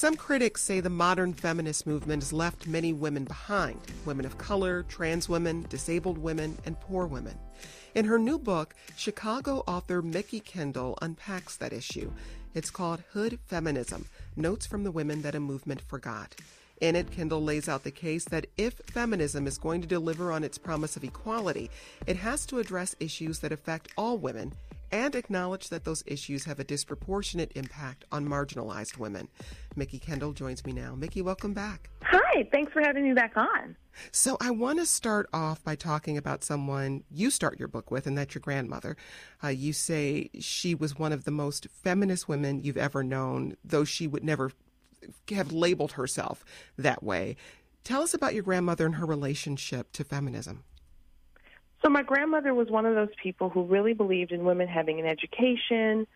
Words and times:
Some 0.00 0.16
critics 0.16 0.62
say 0.62 0.80
the 0.80 0.88
modern 0.88 1.34
feminist 1.34 1.86
movement 1.86 2.22
has 2.22 2.32
left 2.32 2.66
many 2.66 2.94
women 2.94 3.24
behind 3.24 3.78
women 4.06 4.24
of 4.24 4.38
color, 4.38 4.82
trans 4.84 5.28
women, 5.28 5.66
disabled 5.68 6.16
women, 6.16 6.56
and 6.64 6.80
poor 6.80 7.06
women. 7.06 7.38
In 7.94 8.06
her 8.06 8.18
new 8.18 8.38
book, 8.38 8.74
Chicago 8.96 9.62
author 9.66 10.00
Mikki 10.00 10.40
Kendall 10.40 10.96
unpacks 11.02 11.54
that 11.58 11.74
issue. 11.74 12.10
It's 12.54 12.70
called 12.70 13.04
Hood 13.12 13.40
Feminism 13.44 14.06
Notes 14.36 14.64
from 14.64 14.84
the 14.84 14.90
Women 14.90 15.20
That 15.20 15.34
a 15.34 15.40
Movement 15.40 15.82
Forgot. 15.82 16.34
In 16.80 16.96
it, 16.96 17.10
Kendall 17.10 17.44
lays 17.44 17.68
out 17.68 17.84
the 17.84 17.90
case 17.90 18.24
that 18.24 18.46
if 18.56 18.80
feminism 18.86 19.46
is 19.46 19.58
going 19.58 19.82
to 19.82 19.86
deliver 19.86 20.32
on 20.32 20.44
its 20.44 20.56
promise 20.56 20.96
of 20.96 21.04
equality, 21.04 21.70
it 22.06 22.16
has 22.16 22.46
to 22.46 22.58
address 22.58 22.96
issues 23.00 23.40
that 23.40 23.52
affect 23.52 23.92
all 23.98 24.16
women 24.16 24.54
and 24.92 25.14
acknowledge 25.14 25.68
that 25.68 25.84
those 25.84 26.02
issues 26.06 26.44
have 26.44 26.58
a 26.60 26.64
disproportionate 26.64 27.52
impact 27.54 28.04
on 28.12 28.26
marginalized 28.26 28.98
women. 28.98 29.28
Mikki 29.76 29.98
Kendall 29.98 30.32
joins 30.32 30.64
me 30.64 30.72
now. 30.72 30.94
Mikki, 30.94 31.22
welcome 31.22 31.52
back. 31.52 31.90
Hi, 32.02 32.48
thanks 32.52 32.72
for 32.72 32.80
having 32.80 33.04
me 33.04 33.14
back 33.14 33.36
on. 33.36 33.76
So, 34.12 34.36
I 34.40 34.50
want 34.50 34.78
to 34.78 34.86
start 34.86 35.28
off 35.32 35.62
by 35.64 35.74
talking 35.74 36.16
about 36.16 36.44
someone 36.44 37.02
you 37.10 37.30
start 37.30 37.58
your 37.58 37.68
book 37.68 37.90
with, 37.90 38.06
and 38.06 38.16
that's 38.16 38.34
your 38.34 38.40
grandmother. 38.40 38.96
Uh, 39.42 39.48
you 39.48 39.72
say 39.72 40.30
she 40.38 40.74
was 40.74 40.98
one 40.98 41.12
of 41.12 41.24
the 41.24 41.30
most 41.30 41.66
feminist 41.82 42.28
women 42.28 42.62
you've 42.62 42.76
ever 42.76 43.02
known, 43.02 43.56
though 43.64 43.84
she 43.84 44.06
would 44.06 44.24
never 44.24 44.52
have 45.30 45.52
labeled 45.52 45.92
herself 45.92 46.44
that 46.78 47.02
way. 47.02 47.36
Tell 47.84 48.02
us 48.02 48.14
about 48.14 48.34
your 48.34 48.42
grandmother 48.42 48.86
and 48.86 48.96
her 48.96 49.06
relationship 49.06 49.92
to 49.92 50.04
feminism. 50.04 50.64
So 51.82 51.88
my 51.88 52.02
grandmother 52.02 52.52
was 52.52 52.68
one 52.68 52.84
of 52.84 52.94
those 52.94 53.14
people 53.22 53.48
who 53.48 53.64
really 53.64 53.94
believed 53.94 54.32
in 54.32 54.44
women 54.44 54.68
having 54.68 55.00
an 55.00 55.06
education, 55.06 56.06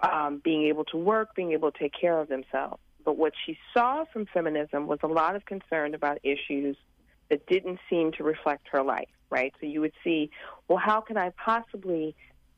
um, 0.00 0.40
being 0.42 0.64
able 0.64 0.84
to 0.86 0.96
work, 0.96 1.34
being 1.34 1.52
able 1.52 1.70
to 1.70 1.78
take 1.78 1.92
care 1.98 2.18
of 2.18 2.28
themselves. 2.28 2.80
But 3.04 3.18
what 3.18 3.34
she 3.44 3.58
saw 3.74 4.04
from 4.06 4.26
feminism 4.32 4.86
was 4.86 4.98
a 5.02 5.06
lot 5.06 5.36
of 5.36 5.44
concern 5.44 5.94
about 5.94 6.18
issues 6.22 6.76
that 7.28 7.46
didn't 7.46 7.78
seem 7.90 8.12
to 8.12 8.24
reflect 8.24 8.68
her 8.72 8.82
life, 8.82 9.08
right? 9.28 9.52
So 9.60 9.66
you 9.66 9.82
would 9.82 9.92
see, 10.02 10.30
well, 10.68 10.78
how 10.78 11.00
can 11.00 11.18
I 11.18 11.30
possibly 11.30 12.14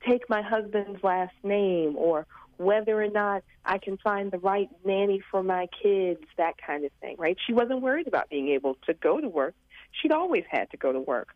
take 0.06 0.28
my 0.28 0.42
husband's 0.42 1.02
last 1.02 1.34
name 1.42 1.96
or 1.96 2.26
whether 2.58 3.02
or 3.02 3.08
not 3.08 3.42
I 3.64 3.78
can 3.78 3.96
find 3.98 4.30
the 4.30 4.38
right 4.38 4.68
nanny 4.84 5.20
for 5.30 5.42
my 5.42 5.68
kids, 5.82 6.20
that 6.36 6.54
kind 6.64 6.84
of 6.84 6.92
thing, 7.00 7.16
right? 7.18 7.36
She 7.44 7.52
wasn't 7.52 7.82
worried 7.82 8.06
about 8.06 8.30
being 8.30 8.48
able 8.48 8.76
to 8.86 8.94
go 8.94 9.20
to 9.20 9.28
work. 9.28 9.54
She'd 10.00 10.12
always 10.12 10.44
had 10.48 10.70
to 10.70 10.76
go 10.76 10.92
to 10.92 11.00
work. 11.00 11.34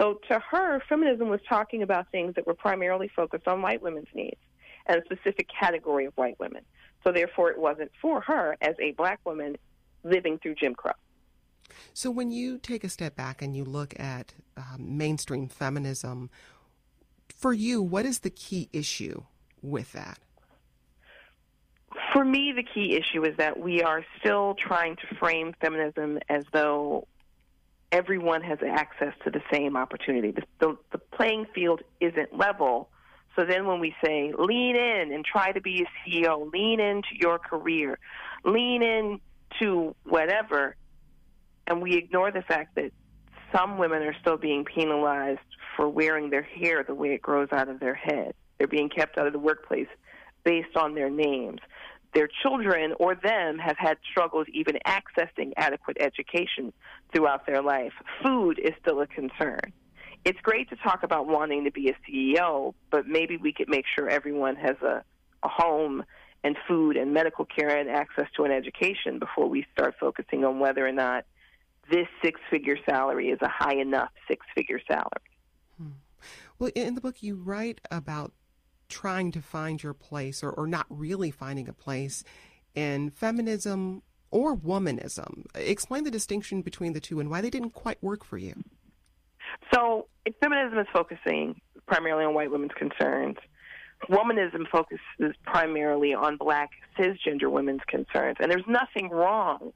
So 0.00 0.18
to 0.28 0.38
her, 0.38 0.80
feminism 0.88 1.28
was 1.28 1.40
talking 1.46 1.82
about 1.82 2.10
things 2.10 2.34
that 2.36 2.46
were 2.46 2.54
primarily 2.54 3.08
focused 3.14 3.46
on 3.46 3.60
white 3.60 3.82
women's 3.82 4.08
needs 4.14 4.40
and 4.86 5.00
a 5.00 5.04
specific 5.04 5.48
category 5.48 6.06
of 6.06 6.16
white 6.16 6.38
women. 6.40 6.62
So 7.04 7.12
therefore, 7.12 7.50
it 7.50 7.58
wasn't 7.58 7.90
for 8.00 8.22
her 8.22 8.56
as 8.62 8.74
a 8.80 8.92
black 8.92 9.20
woman 9.26 9.56
living 10.02 10.38
through 10.38 10.54
Jim 10.54 10.74
Crow. 10.74 10.92
So 11.92 12.10
when 12.10 12.30
you 12.30 12.58
take 12.58 12.82
a 12.82 12.88
step 12.88 13.14
back 13.14 13.42
and 13.42 13.54
you 13.54 13.64
look 13.64 13.98
at 14.00 14.32
um, 14.56 14.96
mainstream 14.96 15.48
feminism, 15.48 16.30
for 17.28 17.52
you, 17.52 17.82
what 17.82 18.06
is 18.06 18.20
the 18.20 18.30
key 18.30 18.70
issue 18.72 19.22
with 19.62 19.92
that? 19.92 20.18
For 22.12 22.24
me, 22.24 22.52
the 22.52 22.62
key 22.62 22.96
issue 22.96 23.24
is 23.24 23.36
that 23.36 23.60
we 23.60 23.82
are 23.82 24.04
still 24.18 24.54
trying 24.54 24.96
to 24.96 25.14
frame 25.16 25.54
feminism 25.60 26.18
as 26.28 26.44
though 26.52 27.06
everyone 27.92 28.42
has 28.42 28.58
access 28.66 29.14
to 29.24 29.30
the 29.30 29.42
same 29.52 29.76
opportunity. 29.76 30.30
The, 30.30 30.42
the, 30.58 30.76
the 30.92 30.98
playing 30.98 31.46
field 31.54 31.82
isn't 32.00 32.36
level. 32.36 32.88
So 33.36 33.44
then 33.44 33.66
when 33.66 33.80
we 33.80 33.94
say 34.04 34.32
lean 34.38 34.76
in 34.76 35.12
and 35.12 35.24
try 35.24 35.52
to 35.52 35.60
be 35.60 35.84
a 35.84 36.08
CEO, 36.08 36.52
lean 36.52 36.80
into 36.80 37.08
your 37.12 37.38
career, 37.38 37.98
lean 38.44 38.82
into 38.82 39.94
whatever, 40.04 40.76
and 41.66 41.80
we 41.80 41.96
ignore 41.96 42.30
the 42.30 42.42
fact 42.42 42.74
that 42.76 42.92
some 43.54 43.78
women 43.78 44.02
are 44.02 44.14
still 44.20 44.36
being 44.36 44.64
penalized 44.64 45.40
for 45.76 45.88
wearing 45.88 46.30
their 46.30 46.42
hair 46.42 46.84
the 46.84 46.94
way 46.94 47.14
it 47.14 47.22
grows 47.22 47.48
out 47.52 47.68
of 47.68 47.80
their 47.80 47.94
head. 47.94 48.34
They're 48.58 48.66
being 48.68 48.88
kept 48.88 49.18
out 49.18 49.26
of 49.26 49.32
the 49.32 49.38
workplace 49.38 49.88
based 50.44 50.76
on 50.76 50.94
their 50.94 51.10
names 51.10 51.60
their 52.14 52.28
children 52.42 52.94
or 52.98 53.14
them 53.14 53.58
have 53.58 53.76
had 53.78 53.98
struggles 54.10 54.46
even 54.52 54.78
accessing 54.86 55.52
adequate 55.56 55.96
education 56.00 56.72
throughout 57.14 57.46
their 57.46 57.62
life. 57.62 57.92
Food 58.22 58.58
is 58.58 58.72
still 58.80 59.00
a 59.00 59.06
concern. 59.06 59.72
It's 60.24 60.40
great 60.42 60.68
to 60.70 60.76
talk 60.76 61.02
about 61.02 61.26
wanting 61.26 61.64
to 61.64 61.70
be 61.70 61.88
a 61.88 61.96
CEO, 62.06 62.74
but 62.90 63.06
maybe 63.06 63.36
we 63.36 63.52
could 63.52 63.68
make 63.68 63.84
sure 63.94 64.08
everyone 64.08 64.56
has 64.56 64.76
a, 64.82 65.02
a 65.42 65.48
home 65.48 66.04
and 66.42 66.56
food 66.66 66.96
and 66.96 67.12
medical 67.12 67.44
care 67.44 67.76
and 67.76 67.88
access 67.88 68.26
to 68.36 68.44
an 68.44 68.50
education 68.50 69.18
before 69.18 69.48
we 69.48 69.66
start 69.72 69.94
focusing 70.00 70.44
on 70.44 70.58
whether 70.58 70.86
or 70.86 70.92
not 70.92 71.24
this 71.90 72.06
six 72.22 72.40
figure 72.50 72.76
salary 72.88 73.28
is 73.28 73.38
a 73.42 73.48
high 73.48 73.76
enough 73.76 74.10
six 74.28 74.44
figure 74.54 74.80
salary. 74.86 75.06
Hmm. 75.76 75.90
Well, 76.58 76.70
in 76.74 76.94
the 76.94 77.00
book, 77.00 77.22
you 77.22 77.36
write 77.36 77.80
about 77.90 78.32
trying 78.90 79.32
to 79.32 79.40
find 79.40 79.82
your 79.82 79.94
place 79.94 80.42
or, 80.42 80.50
or 80.50 80.66
not 80.66 80.86
really 80.90 81.30
finding 81.30 81.68
a 81.68 81.72
place 81.72 82.24
in 82.74 83.10
feminism 83.10 84.02
or 84.30 84.56
womanism. 84.56 85.44
Explain 85.54 86.04
the 86.04 86.10
distinction 86.10 86.62
between 86.62 86.92
the 86.92 87.00
two 87.00 87.20
and 87.20 87.30
why 87.30 87.40
they 87.40 87.50
didn't 87.50 87.70
quite 87.70 88.02
work 88.02 88.24
for 88.24 88.38
you. 88.38 88.54
So, 89.72 90.06
feminism 90.40 90.78
is 90.78 90.86
focusing 90.92 91.60
primarily 91.86 92.24
on 92.24 92.34
white 92.34 92.50
women's 92.50 92.72
concerns. 92.76 93.36
Womanism 94.08 94.68
focuses 94.70 95.36
primarily 95.44 96.14
on 96.14 96.36
black 96.36 96.70
cisgender 96.98 97.50
women's 97.50 97.82
concerns. 97.86 98.36
And 98.40 98.50
there's 98.50 98.64
nothing 98.66 99.10
wrong 99.10 99.72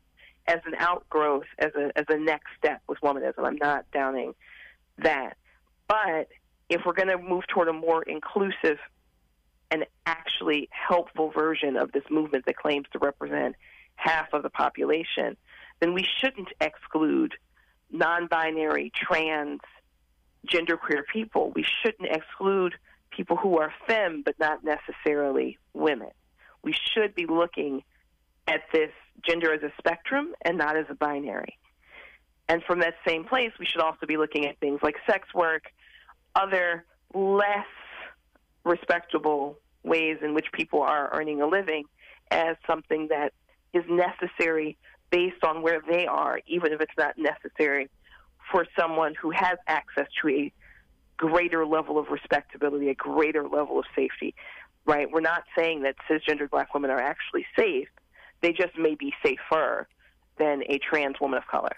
as 0.47 0.61
an 0.67 0.75
outgrowth, 0.79 1.47
as 1.59 1.73
a, 1.75 1.91
as 1.99 2.05
a 2.09 2.19
next 2.19 2.47
step 2.59 2.83
with 2.89 2.99
womanism. 3.03 3.45
I'm 3.45 3.57
not 3.57 3.85
downing 3.93 4.35
that. 4.99 5.37
But 5.89 6.29
if 6.69 6.83
we're 6.87 6.95
going 6.95 7.09
to 7.09 7.19
move 7.19 7.45
toward 7.53 7.69
a 7.69 7.73
more 7.73 8.03
inclusive 8.03 8.79
an 9.75 9.85
actually 10.07 10.69
helpful 10.71 11.31
version 11.31 11.77
of 11.77 11.91
this 11.93 12.05
movement 12.09 12.47
that 12.47 12.57
claims 12.57 12.87
to 12.93 12.99
represent 13.01 13.57
half 13.97 14.33
of 14.33 14.43
the 14.43 14.51
population, 14.51 15.37
then 15.81 15.93
we 15.93 16.07
shouldn't 16.21 16.49
exclude 16.61 17.35
non 17.91 18.29
binary, 18.29 18.93
trans, 18.95 19.61
genderqueer 20.47 21.03
people. 21.13 21.53
We 21.55 21.65
shouldn't 21.83 22.09
exclude 22.09 22.75
people 23.11 23.37
who 23.37 23.59
are 23.59 23.73
femme 23.87 24.23
but 24.25 24.39
not 24.39 24.61
necessarily 24.63 25.59
women. 25.73 26.11
We 26.63 26.75
should 26.95 27.15
be 27.15 27.27
looking 27.27 27.83
at 28.47 28.63
this 28.73 28.91
gender 29.27 29.53
as 29.53 29.63
a 29.63 29.73
spectrum 29.79 30.35
and 30.43 30.57
not 30.57 30.77
as 30.77 30.87
a 30.89 30.95
binary. 30.95 31.59
And 32.49 32.63
from 32.63 32.81
that 32.81 32.95
same 33.07 33.25
place, 33.25 33.53
we 33.59 33.67
should 33.67 33.81
also 33.81 34.07
be 34.07 34.17
looking 34.17 34.47
at 34.47 34.59
things 34.59 34.81
like 34.83 34.97
sex 35.07 35.33
work, 35.35 35.65
other 36.35 36.85
less 37.15 37.67
respectable 38.65 39.59
ways 39.85 40.19
in 40.23 40.35
which 40.35 40.47
people 40.53 40.83
are 40.83 41.11
earning 41.13 41.41
a 41.41 41.47
living 41.47 41.85
as 42.31 42.57
something 42.67 43.09
that 43.09 43.33
is 43.73 43.85
necessary 43.89 44.77
based 45.11 45.45
on 45.45 45.63
where 45.63 45.81
they 45.89 46.07
are, 46.07 46.41
even 46.47 46.73
if 46.73 46.81
it's 46.81 46.93
not 46.99 47.17
necessary 47.19 47.89
for 48.51 48.67
someone 48.79 49.15
who 49.15 49.31
has 49.31 49.59
access 49.69 50.07
to 50.23 50.29
a 50.29 50.53
greater 51.17 51.65
level 51.67 51.99
of 51.99 52.09
respectability, 52.09 52.89
a 52.89 52.95
greater 52.95 53.49
level 53.49 53.79
of 53.79 53.85
safety, 53.95 54.35
right? 54.87 55.11
We're 55.11 55.21
not 55.21 55.45
saying 55.57 55.83
that 55.83 55.97
cisgendered 56.11 56.51
black 56.51 56.75
women 56.75 56.91
are 56.91 57.01
actually 57.01 57.47
safe. 57.57 57.89
They 58.43 58.53
just 58.53 58.77
may 58.77 58.95
be 58.95 59.13
safer 59.25 59.89
than 60.39 60.63
a 60.69 60.79
trans 60.79 61.21
woman 61.21 61.39
of 61.39 61.47
color. 61.47 61.77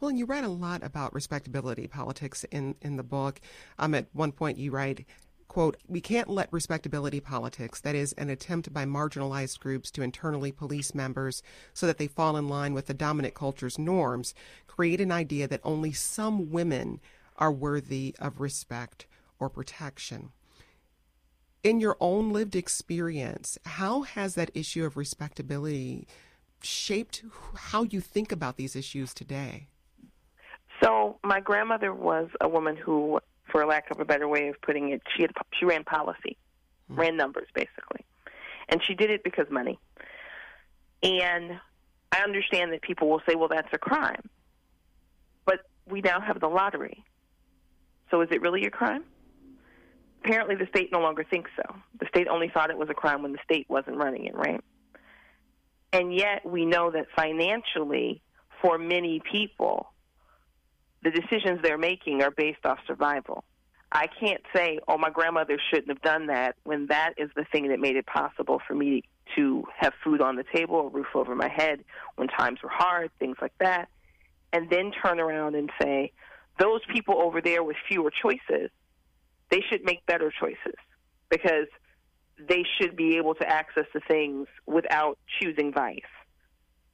Well, 0.00 0.10
and 0.10 0.18
you 0.18 0.26
write 0.26 0.44
a 0.44 0.48
lot 0.48 0.82
about 0.82 1.14
respectability 1.14 1.86
politics 1.86 2.44
in, 2.50 2.76
in 2.82 2.96
the 2.96 3.02
book. 3.02 3.40
Um, 3.78 3.94
at 3.94 4.06
one 4.12 4.32
point, 4.32 4.58
you 4.58 4.70
write, 4.70 5.06
quote, 5.52 5.76
we 5.86 6.00
can't 6.00 6.30
let 6.30 6.50
respectability 6.50 7.20
politics, 7.20 7.78
that 7.78 7.94
is, 7.94 8.14
an 8.14 8.30
attempt 8.30 8.72
by 8.72 8.86
marginalized 8.86 9.60
groups 9.60 9.90
to 9.90 10.00
internally 10.00 10.50
police 10.50 10.94
members 10.94 11.42
so 11.74 11.86
that 11.86 11.98
they 11.98 12.06
fall 12.06 12.38
in 12.38 12.48
line 12.48 12.72
with 12.72 12.86
the 12.86 12.94
dominant 12.94 13.34
culture's 13.34 13.78
norms, 13.78 14.32
create 14.66 14.98
an 14.98 15.12
idea 15.12 15.46
that 15.46 15.60
only 15.62 15.92
some 15.92 16.50
women 16.50 16.98
are 17.36 17.52
worthy 17.52 18.14
of 18.18 18.40
respect 18.40 19.04
or 19.38 19.50
protection. 19.50 20.30
In 21.62 21.80
your 21.80 21.98
own 22.00 22.32
lived 22.32 22.56
experience, 22.56 23.58
how 23.66 24.02
has 24.02 24.34
that 24.36 24.50
issue 24.54 24.86
of 24.86 24.96
respectability 24.96 26.06
shaped 26.62 27.24
how 27.54 27.82
you 27.82 28.00
think 28.00 28.32
about 28.32 28.56
these 28.56 28.74
issues 28.74 29.12
today? 29.12 29.66
So 30.82 31.18
my 31.22 31.40
grandmother 31.40 31.92
was 31.92 32.30
a 32.40 32.48
woman 32.48 32.74
who, 32.74 33.20
for 33.52 33.64
lack 33.66 33.90
of 33.90 34.00
a 34.00 34.04
better 34.04 34.26
way 34.26 34.48
of 34.48 34.60
putting 34.62 34.90
it, 34.90 35.02
she 35.14 35.22
had 35.22 35.30
she 35.58 35.66
ran 35.66 35.84
policy, 35.84 36.36
mm-hmm. 36.90 37.00
ran 37.00 37.16
numbers 37.16 37.46
basically, 37.54 38.04
and 38.68 38.82
she 38.82 38.94
did 38.94 39.10
it 39.10 39.22
because 39.22 39.46
money. 39.50 39.78
And 41.02 41.60
I 42.10 42.22
understand 42.22 42.72
that 42.72 42.82
people 42.82 43.08
will 43.08 43.22
say, 43.28 43.36
"Well, 43.36 43.48
that's 43.48 43.72
a 43.72 43.78
crime," 43.78 44.28
but 45.44 45.60
we 45.86 46.00
now 46.00 46.20
have 46.20 46.40
the 46.40 46.48
lottery. 46.48 47.04
So 48.10 48.22
is 48.22 48.28
it 48.32 48.40
really 48.40 48.64
a 48.64 48.70
crime? 48.70 49.04
Apparently, 50.24 50.54
the 50.54 50.66
state 50.66 50.90
no 50.92 51.00
longer 51.00 51.24
thinks 51.24 51.50
so. 51.56 51.74
The 51.98 52.06
state 52.06 52.28
only 52.28 52.48
thought 52.48 52.70
it 52.70 52.78
was 52.78 52.88
a 52.90 52.94
crime 52.94 53.22
when 53.22 53.32
the 53.32 53.38
state 53.44 53.66
wasn't 53.68 53.96
running 53.96 54.26
it, 54.26 54.34
right? 54.34 54.60
And 55.92 56.14
yet, 56.14 56.46
we 56.46 56.64
know 56.64 56.90
that 56.90 57.06
financially, 57.16 58.22
for 58.60 58.78
many 58.78 59.20
people, 59.20 59.92
the 61.02 61.10
decisions 61.10 61.60
they're 61.62 61.78
making 61.78 62.22
are 62.22 62.30
based 62.30 62.64
off 62.64 62.78
survival. 62.86 63.44
I 63.90 64.06
can't 64.06 64.40
say, 64.54 64.78
oh, 64.88 64.96
my 64.96 65.10
grandmother 65.10 65.58
shouldn't 65.70 65.88
have 65.88 66.00
done 66.00 66.28
that 66.28 66.56
when 66.64 66.86
that 66.86 67.12
is 67.18 67.30
the 67.36 67.44
thing 67.52 67.68
that 67.68 67.78
made 67.78 67.96
it 67.96 68.06
possible 68.06 68.60
for 68.66 68.74
me 68.74 69.02
to 69.36 69.64
have 69.76 69.92
food 70.02 70.22
on 70.22 70.36
the 70.36 70.44
table, 70.54 70.80
a 70.80 70.88
roof 70.88 71.08
over 71.14 71.34
my 71.34 71.48
head 71.48 71.84
when 72.16 72.28
times 72.28 72.60
were 72.62 72.70
hard, 72.70 73.10
things 73.18 73.36
like 73.42 73.52
that. 73.60 73.88
And 74.52 74.70
then 74.70 74.92
turn 74.92 75.20
around 75.20 75.56
and 75.56 75.70
say, 75.80 76.12
those 76.58 76.80
people 76.92 77.20
over 77.20 77.40
there 77.40 77.62
with 77.62 77.76
fewer 77.88 78.10
choices, 78.10 78.70
they 79.50 79.62
should 79.68 79.84
make 79.84 80.04
better 80.06 80.32
choices 80.38 80.78
because 81.28 81.66
they 82.38 82.64
should 82.78 82.96
be 82.96 83.16
able 83.16 83.34
to 83.34 83.48
access 83.48 83.86
the 83.92 84.00
things 84.08 84.46
without 84.66 85.18
choosing 85.40 85.72
vice. 85.72 86.00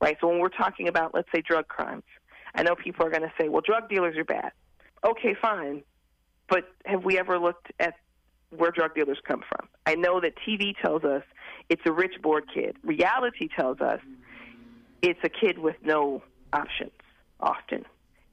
Right? 0.01 0.17
So 0.21 0.29
when 0.29 0.39
we're 0.39 0.49
talking 0.49 0.89
about, 0.89 1.15
let's 1.15 1.29
say, 1.35 1.43
drug 1.43 1.69
crimes, 1.69 2.05
I 2.59 2.63
know 2.65 2.75
people 2.75 3.07
are 3.07 3.11
going 3.11 3.23
to 3.23 3.33
say, 3.41 3.49
well, 3.49 3.63
drug 3.65 3.89
dealers 3.89 4.17
are 4.17 4.25
bad. 4.25 4.51
Okay, 5.07 5.37
fine. 5.41 5.85
But 6.49 6.65
have 6.85 7.05
we 7.05 7.17
ever 7.17 7.39
looked 7.39 7.71
at 7.79 7.95
where 8.51 8.73
drug 8.73 8.97
dealers 8.97 9.19
come 9.25 9.45
from? 9.49 9.69
I 9.87 9.95
know 9.95 10.21
that 10.21 10.33
TV 10.45 10.75
tells 10.83 11.05
us 11.05 11.23
it's 11.69 11.83
a 11.87 11.93
rich, 11.93 12.15
bored 12.21 12.47
kid. 12.53 12.77
Reality 12.83 13.49
tells 13.57 13.81
us 13.81 14.01
it's 15.03 15.21
a 15.23 15.29
kid 15.29 15.61
with 15.61 15.77
no 15.85 16.25
options 16.53 16.91
often. 17.39 17.85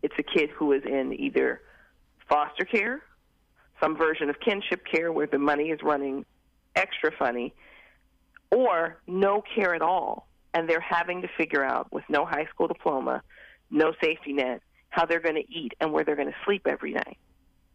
It's 0.02 0.16
a 0.18 0.24
kid 0.24 0.50
who 0.50 0.72
is 0.72 0.82
in 0.86 1.14
either 1.14 1.62
foster 2.28 2.66
care, 2.66 3.04
some 3.80 3.96
version 3.96 4.32
of 4.32 4.40
kinship 4.40 4.88
care 4.92 5.12
where 5.12 5.28
the 5.28 5.38
money 5.38 5.66
is 5.70 5.82
running 5.84 6.26
extra 6.76 7.12
funny, 7.12 7.54
or 8.52 8.98
no 9.06 9.44
care 9.54 9.76
at 9.76 9.84
all. 9.84 10.28
And 10.56 10.68
they're 10.68 10.80
having 10.80 11.22
to 11.22 11.28
figure 11.38 11.64
out, 11.64 11.94
with 11.94 12.06
no 12.10 12.26
high 12.26 12.46
school 12.46 12.68
diploma, 12.68 13.22
no 13.70 13.94
safety 14.02 14.34
net, 14.34 14.62
how 14.90 15.06
they're 15.06 15.20
going 15.20 15.36
to 15.36 15.52
eat 15.52 15.74
and 15.80 15.92
where 15.92 16.04
they're 16.04 16.16
going 16.16 16.30
to 16.30 16.36
sleep 16.46 16.68
every 16.68 16.94
night. 16.94 17.18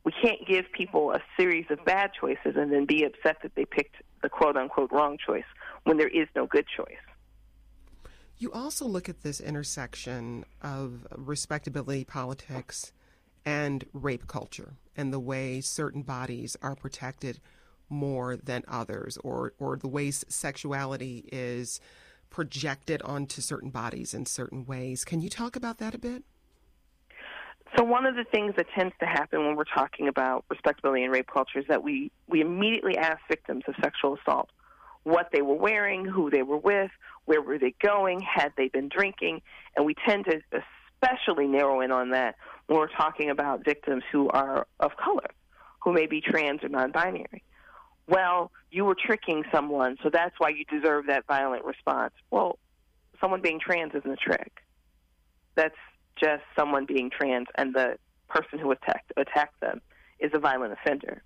We 0.04 0.12
can't 0.22 0.46
give 0.46 0.64
people 0.72 1.12
a 1.12 1.20
series 1.38 1.66
of 1.70 1.84
bad 1.84 2.12
choices 2.18 2.56
and 2.56 2.72
then 2.72 2.86
be 2.86 3.04
upset 3.04 3.36
that 3.42 3.54
they 3.54 3.66
picked 3.66 3.96
the 4.22 4.28
quote 4.28 4.56
unquote 4.56 4.90
wrong 4.92 5.18
choice 5.24 5.44
when 5.84 5.98
there 5.98 6.08
is 6.08 6.26
no 6.34 6.46
good 6.46 6.66
choice. 6.74 6.96
You 8.38 8.50
also 8.52 8.86
look 8.86 9.10
at 9.10 9.22
this 9.22 9.40
intersection 9.40 10.46
of 10.62 11.06
respectability 11.14 12.04
politics 12.04 12.92
and 13.44 13.84
rape 13.92 14.26
culture 14.26 14.74
and 14.96 15.12
the 15.12 15.20
way 15.20 15.60
certain 15.60 16.02
bodies 16.02 16.56
are 16.62 16.74
protected 16.74 17.40
more 17.90 18.36
than 18.36 18.62
others 18.66 19.18
or, 19.22 19.52
or 19.58 19.76
the 19.76 19.88
ways 19.88 20.24
sexuality 20.28 21.28
is 21.30 21.80
projected 22.30 23.02
onto 23.02 23.42
certain 23.42 23.70
bodies 23.70 24.14
in 24.14 24.24
certain 24.24 24.64
ways. 24.64 25.04
Can 25.04 25.20
you 25.20 25.28
talk 25.28 25.56
about 25.56 25.78
that 25.78 25.94
a 25.94 25.98
bit? 25.98 26.22
So 27.76 27.84
one 27.84 28.04
of 28.04 28.16
the 28.16 28.24
things 28.24 28.54
that 28.56 28.66
tends 28.74 28.94
to 29.00 29.06
happen 29.06 29.46
when 29.46 29.56
we're 29.56 29.64
talking 29.64 30.08
about 30.08 30.44
respectability 30.48 31.04
and 31.04 31.12
rape 31.12 31.28
culture 31.32 31.58
is 31.58 31.66
that 31.68 31.84
we, 31.84 32.10
we 32.28 32.40
immediately 32.40 32.96
ask 32.96 33.18
victims 33.28 33.62
of 33.68 33.74
sexual 33.82 34.16
assault 34.16 34.50
what 35.04 35.30
they 35.32 35.40
were 35.40 35.54
wearing, 35.54 36.04
who 36.04 36.30
they 36.30 36.42
were 36.42 36.58
with, 36.58 36.90
where 37.24 37.40
were 37.40 37.58
they 37.58 37.74
going, 37.82 38.20
had 38.20 38.52
they 38.56 38.68
been 38.68 38.88
drinking, 38.88 39.40
and 39.76 39.86
we 39.86 39.94
tend 40.06 40.26
to 40.26 40.40
especially 41.02 41.46
narrow 41.46 41.80
in 41.80 41.90
on 41.90 42.10
that 42.10 42.36
when 42.66 42.78
we're 42.78 42.88
talking 42.88 43.30
about 43.30 43.64
victims 43.64 44.02
who 44.12 44.28
are 44.30 44.66
of 44.80 44.90
color, 44.96 45.30
who 45.82 45.92
may 45.92 46.06
be 46.06 46.20
trans 46.20 46.62
or 46.62 46.68
non-binary 46.68 47.42
well, 48.10 48.50
you 48.70 48.84
were 48.84 48.96
tricking 48.96 49.44
someone, 49.52 49.96
so 50.02 50.10
that's 50.12 50.34
why 50.38 50.48
you 50.48 50.64
deserve 50.64 51.06
that 51.06 51.26
violent 51.26 51.64
response. 51.64 52.12
Well, 52.30 52.58
someone 53.20 53.40
being 53.40 53.60
trans 53.60 53.94
isn't 53.94 54.10
a 54.10 54.16
trick. 54.16 54.52
That's 55.54 55.76
just 56.20 56.42
someone 56.58 56.86
being 56.86 57.10
trans, 57.10 57.46
and 57.54 57.72
the 57.72 57.96
person 58.28 58.58
who 58.58 58.72
attacked 58.72 59.12
attacked 59.16 59.60
them 59.60 59.80
is 60.18 60.32
a 60.34 60.38
violent 60.38 60.72
offender. 60.72 61.22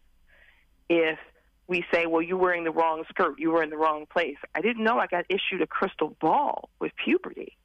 If 0.88 1.18
we 1.66 1.84
say, 1.92 2.06
well, 2.06 2.20
you're 2.20 2.36
wearing 2.36 2.64
the 2.64 2.70
wrong 2.70 3.04
skirt, 3.08 3.36
you 3.38 3.50
were 3.50 3.62
in 3.62 3.70
the 3.70 3.78
wrong 3.78 4.04
place. 4.12 4.36
I 4.54 4.60
didn't 4.60 4.84
know 4.84 4.98
I 4.98 5.06
got 5.06 5.24
issued 5.30 5.62
a 5.62 5.66
crystal 5.66 6.14
ball 6.20 6.68
with 6.80 6.92
puberty. 7.02 7.56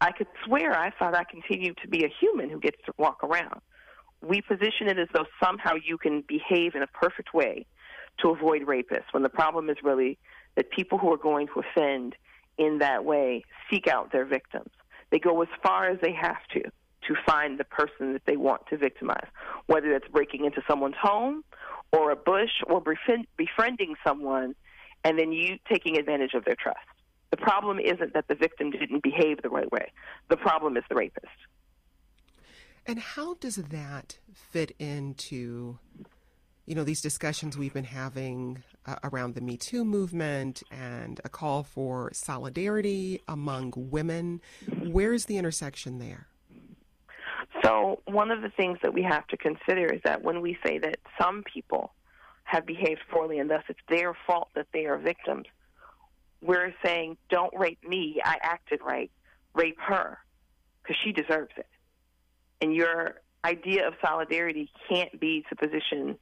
I 0.00 0.12
could 0.12 0.26
swear 0.44 0.72
I 0.72 0.90
thought 0.90 1.16
I 1.16 1.24
continued 1.24 1.78
to 1.82 1.88
be 1.88 2.04
a 2.04 2.12
human 2.20 2.50
who 2.50 2.60
gets 2.60 2.76
to 2.84 2.92
walk 2.98 3.24
around. 3.24 3.60
We 4.20 4.42
position 4.42 4.88
it 4.88 4.98
as 4.98 5.08
though 5.14 5.24
somehow 5.42 5.74
you 5.82 5.96
can 5.96 6.22
behave 6.28 6.74
in 6.74 6.82
a 6.82 6.86
perfect 6.88 7.32
way 7.32 7.66
to 8.20 8.30
avoid 8.30 8.62
rapists 8.62 9.12
when 9.12 9.22
the 9.22 9.28
problem 9.28 9.70
is 9.70 9.76
really 9.82 10.18
that 10.56 10.70
people 10.70 10.98
who 10.98 11.12
are 11.12 11.18
going 11.18 11.46
to 11.48 11.60
offend 11.60 12.14
in 12.56 12.78
that 12.78 13.04
way 13.04 13.44
seek 13.70 13.86
out 13.86 14.12
their 14.12 14.24
victims. 14.24 14.70
They 15.10 15.18
go 15.18 15.40
as 15.42 15.48
far 15.62 15.88
as 15.88 15.98
they 16.00 16.12
have 16.12 16.44
to 16.54 16.62
to 16.62 17.14
find 17.26 17.58
the 17.58 17.64
person 17.64 18.12
that 18.12 18.22
they 18.26 18.36
want 18.36 18.66
to 18.68 18.76
victimize, 18.76 19.26
whether 19.66 19.90
that's 19.90 20.08
breaking 20.08 20.44
into 20.44 20.60
someone's 20.68 20.96
home 21.00 21.44
or 21.92 22.10
a 22.10 22.16
bush 22.16 22.50
or 22.66 22.82
befriending 23.36 23.94
someone 24.04 24.54
and 25.04 25.18
then 25.18 25.32
you 25.32 25.58
taking 25.70 25.96
advantage 25.96 26.34
of 26.34 26.44
their 26.44 26.56
trust. 26.56 26.78
The 27.30 27.36
problem 27.36 27.78
isn't 27.78 28.14
that 28.14 28.26
the 28.28 28.34
victim 28.34 28.70
didn't 28.70 29.02
behave 29.02 29.42
the 29.42 29.48
right 29.48 29.70
way. 29.70 29.92
The 30.28 30.36
problem 30.36 30.76
is 30.76 30.84
the 30.88 30.96
rapist. 30.96 31.26
And 32.86 32.98
how 32.98 33.34
does 33.34 33.56
that 33.56 34.18
fit 34.32 34.74
into 34.78 35.78
you 36.68 36.74
know, 36.74 36.84
these 36.84 37.00
discussions 37.00 37.56
we've 37.56 37.72
been 37.72 37.82
having 37.82 38.62
uh, 38.84 38.96
around 39.04 39.34
the 39.34 39.40
Me 39.40 39.56
Too 39.56 39.86
movement 39.86 40.62
and 40.70 41.18
a 41.24 41.28
call 41.30 41.62
for 41.62 42.10
solidarity 42.12 43.22
among 43.26 43.72
women. 43.74 44.42
Where's 44.82 45.24
the 45.24 45.38
intersection 45.38 45.98
there? 45.98 46.26
So, 47.64 48.02
one 48.04 48.30
of 48.30 48.42
the 48.42 48.50
things 48.50 48.78
that 48.82 48.92
we 48.92 49.02
have 49.02 49.26
to 49.28 49.38
consider 49.38 49.86
is 49.86 50.02
that 50.04 50.22
when 50.22 50.42
we 50.42 50.58
say 50.64 50.76
that 50.78 50.98
some 51.18 51.42
people 51.42 51.94
have 52.44 52.66
behaved 52.66 53.00
poorly 53.10 53.38
and 53.38 53.48
thus 53.48 53.62
it's 53.70 53.80
their 53.88 54.14
fault 54.26 54.48
that 54.54 54.66
they 54.74 54.84
are 54.84 54.98
victims, 54.98 55.46
we're 56.42 56.74
saying, 56.84 57.16
don't 57.30 57.52
rape 57.58 57.82
me, 57.82 58.20
I 58.22 58.36
acted 58.42 58.80
right, 58.84 59.10
rape 59.54 59.78
her, 59.80 60.18
because 60.82 60.96
she 61.02 61.12
deserves 61.12 61.52
it. 61.56 61.66
And 62.60 62.74
your 62.74 63.14
idea 63.42 63.88
of 63.88 63.94
solidarity 64.04 64.70
can't 64.90 65.18
be 65.18 65.46
to 65.48 65.56
position 65.56 66.18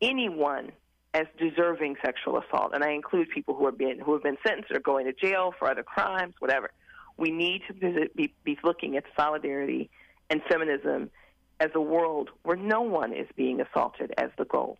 anyone 0.00 0.72
as 1.12 1.26
deserving 1.38 1.96
sexual 2.04 2.38
assault, 2.38 2.72
and 2.72 2.84
I 2.84 2.92
include 2.92 3.30
people 3.30 3.54
who 3.54 3.66
are 3.66 3.72
being 3.72 3.98
who 3.98 4.12
have 4.12 4.22
been 4.22 4.38
sentenced 4.46 4.70
or 4.70 4.80
going 4.80 5.06
to 5.06 5.12
jail 5.12 5.52
for 5.58 5.68
other 5.70 5.82
crimes, 5.82 6.34
whatever. 6.38 6.70
We 7.16 7.30
need 7.30 7.62
to 7.66 7.74
visit, 7.74 8.16
be, 8.16 8.32
be 8.44 8.58
looking 8.64 8.96
at 8.96 9.04
solidarity 9.18 9.90
and 10.30 10.40
feminism 10.48 11.10
as 11.58 11.70
a 11.74 11.80
world 11.80 12.30
where 12.44 12.56
no 12.56 12.80
one 12.80 13.12
is 13.12 13.26
being 13.36 13.60
assaulted 13.60 14.14
as 14.16 14.30
the 14.38 14.44
goal, 14.44 14.78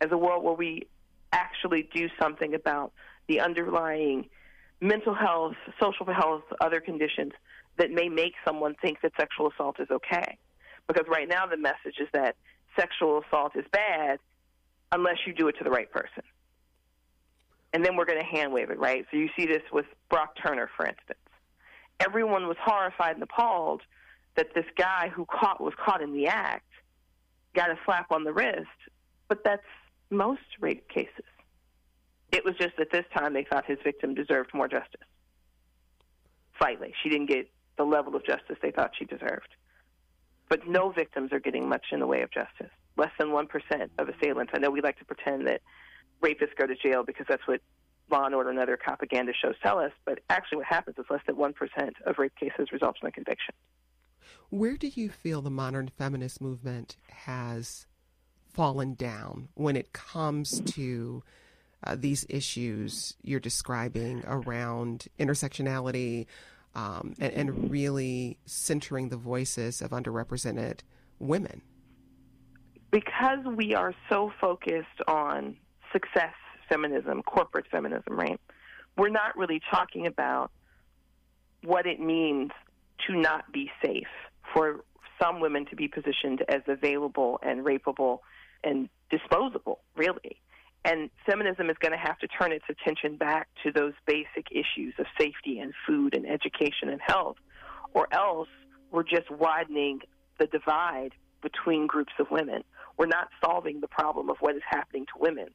as 0.00 0.10
a 0.10 0.16
world 0.18 0.42
where 0.42 0.54
we 0.54 0.88
actually 1.32 1.88
do 1.94 2.08
something 2.20 2.54
about 2.54 2.92
the 3.28 3.40
underlying 3.40 4.28
mental 4.80 5.14
health, 5.14 5.54
social 5.80 6.06
health, 6.12 6.42
other 6.60 6.80
conditions 6.80 7.32
that 7.76 7.90
may 7.90 8.08
make 8.08 8.34
someone 8.46 8.74
think 8.82 9.00
that 9.02 9.12
sexual 9.18 9.50
assault 9.50 9.78
is 9.80 9.88
okay. 9.90 10.38
Because 10.88 11.06
right 11.08 11.28
now 11.28 11.46
the 11.46 11.56
message 11.56 11.98
is 12.00 12.08
that 12.12 12.36
sexual 12.76 13.22
assault 13.26 13.52
is 13.56 13.64
bad 13.72 14.18
unless 14.92 15.16
you 15.26 15.32
do 15.34 15.48
it 15.48 15.56
to 15.58 15.64
the 15.64 15.70
right 15.70 15.90
person. 15.90 16.22
And 17.72 17.84
then 17.84 17.96
we're 17.96 18.04
going 18.04 18.20
to 18.20 18.24
hand 18.24 18.52
wave 18.52 18.70
it, 18.70 18.78
right? 18.78 19.04
So 19.10 19.16
you 19.16 19.28
see 19.36 19.46
this 19.46 19.62
with 19.72 19.86
Brock 20.08 20.36
Turner, 20.40 20.70
for 20.76 20.86
instance. 20.86 21.18
Everyone 22.00 22.46
was 22.46 22.56
horrified 22.60 23.14
and 23.14 23.22
appalled 23.22 23.82
that 24.36 24.54
this 24.54 24.66
guy 24.76 25.10
who 25.14 25.26
caught 25.26 25.60
was 25.60 25.74
caught 25.84 26.02
in 26.02 26.12
the 26.12 26.26
act 26.26 26.66
got 27.54 27.70
a 27.70 27.78
slap 27.84 28.10
on 28.10 28.24
the 28.24 28.32
wrist, 28.32 28.66
but 29.28 29.42
that's 29.44 29.62
most 30.10 30.42
rape 30.60 30.88
cases. 30.88 31.24
It 32.32 32.44
was 32.44 32.54
just 32.56 32.76
that 32.78 32.90
this 32.90 33.04
time 33.16 33.32
they 33.32 33.44
thought 33.44 33.64
his 33.64 33.78
victim 33.84 34.14
deserved 34.14 34.52
more 34.54 34.68
justice. 34.68 35.00
Slightly. 36.58 36.92
She 37.02 37.08
didn't 37.08 37.26
get 37.26 37.48
the 37.76 37.84
level 37.84 38.14
of 38.14 38.24
justice 38.24 38.56
they 38.62 38.70
thought 38.70 38.92
she 38.98 39.04
deserved. 39.04 39.48
But 40.48 40.68
no 40.68 40.90
victims 40.90 41.32
are 41.32 41.40
getting 41.40 41.68
much 41.68 41.86
in 41.92 42.00
the 42.00 42.06
way 42.06 42.22
of 42.22 42.30
justice. 42.30 42.70
Less 42.96 43.10
than 43.18 43.28
1% 43.28 43.48
of 43.98 44.08
assailants. 44.08 44.52
I 44.54 44.58
know 44.58 44.70
we 44.70 44.80
like 44.80 44.98
to 44.98 45.04
pretend 45.04 45.46
that 45.46 45.62
rapists 46.22 46.56
go 46.58 46.66
to 46.66 46.74
jail 46.76 47.02
because 47.04 47.26
that's 47.28 47.46
what 47.46 47.60
Law 48.10 48.26
and 48.26 48.34
Order 48.34 48.50
and 48.50 48.58
other 48.58 48.76
propaganda 48.76 49.32
shows 49.32 49.54
tell 49.62 49.78
us, 49.78 49.92
but 50.04 50.20
actually 50.28 50.58
what 50.58 50.66
happens 50.66 50.96
is 50.98 51.06
less 51.10 51.22
than 51.26 51.36
1% 51.36 51.52
of 52.06 52.18
rape 52.18 52.34
cases 52.36 52.70
result 52.72 52.96
in 53.02 53.08
a 53.08 53.12
conviction. 53.12 53.54
Where 54.50 54.76
do 54.76 54.88
you 54.88 55.08
feel 55.08 55.42
the 55.42 55.50
modern 55.50 55.88
feminist 55.88 56.40
movement 56.40 56.96
has 57.08 57.86
fallen 58.52 58.94
down 58.94 59.48
when 59.54 59.76
it 59.76 59.92
comes 59.92 60.60
to 60.60 61.22
uh, 61.82 61.96
these 61.98 62.24
issues 62.28 63.14
you're 63.22 63.40
describing 63.40 64.22
around 64.26 65.06
intersectionality 65.18 66.26
um, 66.74 67.14
and, 67.18 67.32
and 67.32 67.70
really 67.70 68.38
centering 68.46 69.08
the 69.08 69.16
voices 69.16 69.80
of 69.80 69.90
underrepresented 69.90 70.80
women? 71.18 71.62
Because 72.90 73.44
we 73.44 73.74
are 73.74 73.94
so 74.08 74.32
focused 74.40 75.00
on 75.08 75.56
success 75.92 76.34
feminism, 76.68 77.22
corporate 77.22 77.66
feminism, 77.70 78.18
right? 78.18 78.40
We're 78.96 79.08
not 79.08 79.36
really 79.36 79.60
talking 79.70 80.06
about 80.06 80.50
what 81.64 81.86
it 81.86 82.00
means 82.00 82.50
to 83.06 83.16
not 83.16 83.52
be 83.52 83.70
safe, 83.84 84.06
for 84.52 84.84
some 85.20 85.40
women 85.40 85.66
to 85.66 85.76
be 85.76 85.88
positioned 85.88 86.44
as 86.48 86.62
available 86.66 87.38
and 87.42 87.64
rapeable 87.64 88.20
and 88.62 88.88
disposable, 89.10 89.80
really. 89.96 90.40
And 90.84 91.08
feminism 91.24 91.70
is 91.70 91.76
going 91.80 91.92
to 91.92 91.98
have 91.98 92.18
to 92.18 92.28
turn 92.28 92.52
its 92.52 92.64
attention 92.68 93.16
back 93.16 93.48
to 93.62 93.72
those 93.72 93.94
basic 94.06 94.48
issues 94.50 94.94
of 94.98 95.06
safety 95.18 95.58
and 95.58 95.72
food 95.86 96.14
and 96.14 96.26
education 96.26 96.90
and 96.90 97.00
health, 97.00 97.36
or 97.94 98.06
else 98.12 98.48
we're 98.90 99.02
just 99.02 99.30
widening 99.30 100.00
the 100.38 100.46
divide 100.46 101.12
between 101.42 101.86
groups 101.86 102.12
of 102.18 102.30
women. 102.30 102.64
We're 102.98 103.06
not 103.06 103.28
solving 103.42 103.80
the 103.80 103.88
problem 103.88 104.28
of 104.28 104.36
what 104.40 104.56
is 104.56 104.62
happening 104.68 105.06
to 105.06 105.12
women. 105.18 105.48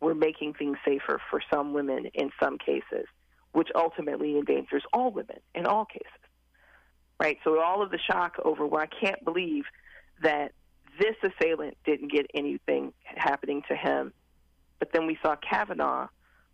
We're 0.00 0.14
making 0.14 0.54
things 0.54 0.76
safer 0.84 1.20
for 1.30 1.40
some 1.52 1.72
women 1.72 2.06
in 2.12 2.30
some 2.42 2.58
cases, 2.58 3.06
which 3.52 3.68
ultimately 3.74 4.36
endangers 4.36 4.82
all 4.92 5.10
women 5.10 5.38
in 5.54 5.66
all 5.66 5.86
cases. 5.86 6.08
Right? 7.18 7.38
So 7.42 7.58
all 7.60 7.82
of 7.82 7.90
the 7.90 7.98
shock 7.98 8.34
over, 8.44 8.66
well, 8.66 8.82
I 8.82 9.06
can't 9.06 9.24
believe 9.24 9.64
that 10.22 10.52
this 10.98 11.16
assailant 11.22 11.78
didn't 11.86 12.12
get 12.12 12.26
anything 12.34 12.92
happening 13.04 13.62
to 13.68 13.76
him 13.76 14.12
but 14.84 14.92
then 14.92 15.06
we 15.06 15.16
saw 15.22 15.34
Kavanaugh 15.36 16.08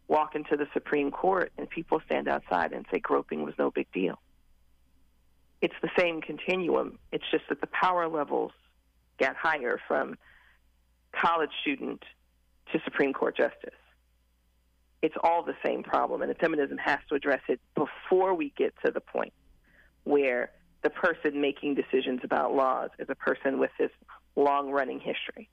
walk 0.07 0.37
into 0.37 0.57
the 0.57 0.69
Supreme 0.73 1.11
Court 1.11 1.51
and 1.59 1.69
people 1.69 2.01
stand 2.07 2.29
outside 2.29 2.73
and 2.73 2.87
say 2.89 3.01
groping 3.01 3.43
was 3.43 3.55
no 3.59 3.73
big 3.73 3.91
deal. 3.91 4.21
It's 5.61 5.75
the 5.83 5.91
same 5.99 6.21
continuum. 6.21 7.01
It's 7.11 7.25
just 7.33 7.43
that 7.49 7.61
the 7.61 7.67
power 7.67 8.07
levels 8.07 8.53
got 9.19 9.35
higher 9.35 9.81
from 9.89 10.17
college 11.11 11.51
student 11.61 12.05
to 12.73 12.81
Supreme 12.85 13.13
Court 13.13 13.37
justice. 13.37 13.75
It's 15.03 15.17
all 15.25 15.43
the 15.43 15.57
same 15.67 15.83
problem, 15.83 16.23
and 16.23 16.33
feminism 16.37 16.79
has 16.79 17.01
to 17.09 17.17
address 17.17 17.43
it 17.49 17.59
before 17.75 18.33
we 18.35 18.53
get 18.57 18.75
to 18.85 18.93
the 18.93 19.01
point 19.01 19.33
where 20.05 20.53
the 20.85 20.91
person 20.91 21.41
making 21.41 21.75
decisions 21.75 22.21
about 22.23 22.55
laws 22.55 22.91
is 23.01 23.09
a 23.11 23.17
person 23.17 23.59
with 23.59 23.73
this 23.77 23.91
long 24.37 24.71
running 24.71 25.01
history. 25.01 25.51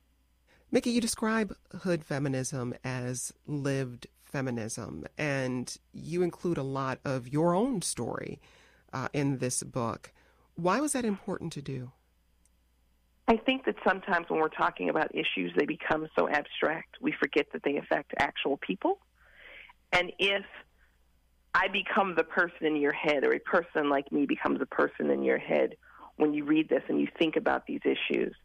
Mikki, 0.70 0.90
you 0.92 1.00
describe 1.00 1.56
hood 1.82 2.04
feminism 2.04 2.74
as 2.84 3.34
lived 3.46 4.08
feminism, 4.26 5.06
and 5.18 5.78
you 5.94 6.22
include 6.22 6.58
a 6.58 6.64
lot 6.64 7.00
of 7.06 7.28
your 7.30 7.56
own 7.56 7.82
story 7.82 8.42
uh, 8.92 9.08
in 9.14 9.38
this 9.38 9.64
book. 9.64 10.12
Why 10.56 10.82
was 10.82 10.92
that 10.92 11.06
important 11.06 11.54
to 11.54 11.62
do? 11.62 11.92
I 13.30 13.38
think 13.38 13.66
that 13.66 13.76
sometimes 13.88 14.30
when 14.30 14.40
we're 14.40 14.50
talking 14.50 14.90
about 14.90 15.14
issues, 15.14 15.54
they 15.58 15.66
become 15.66 16.08
so 16.18 16.30
abstract, 16.30 16.96
we 17.02 17.14
forget 17.14 17.48
that 17.54 17.64
they 17.64 17.78
affect 17.78 18.14
actual 18.20 18.58
people. 18.58 19.00
And 19.94 20.12
if 20.20 20.46
I 21.54 21.68
become 21.70 22.16
the 22.16 22.24
person 22.24 22.66
in 22.66 22.76
your 22.76 22.94
head, 22.94 23.24
or 23.24 23.34
a 23.34 23.40
person 23.40 23.90
like 23.90 24.12
me 24.12 24.26
becomes 24.26 24.62
a 24.62 24.66
person 24.66 25.12
in 25.12 25.24
your 25.24 25.38
head 25.38 25.76
when 26.18 26.34
you 26.34 26.44
read 26.44 26.68
this 26.68 26.84
and 26.90 27.00
you 27.00 27.08
think 27.18 27.36
about 27.38 27.68
these 27.68 27.82
issues, 27.86 28.36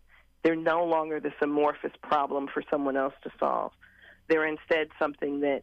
they're 0.42 0.56
no 0.56 0.84
longer 0.84 1.20
this 1.20 1.32
amorphous 1.40 1.92
problem 2.02 2.49
for 2.52 2.62
someone 2.70 2.96
else 2.96 3.14
to 3.22 3.30
solve. 3.38 3.72
They're 4.28 4.46
instead 4.46 4.88
something 4.99 5.40
that 5.40 5.62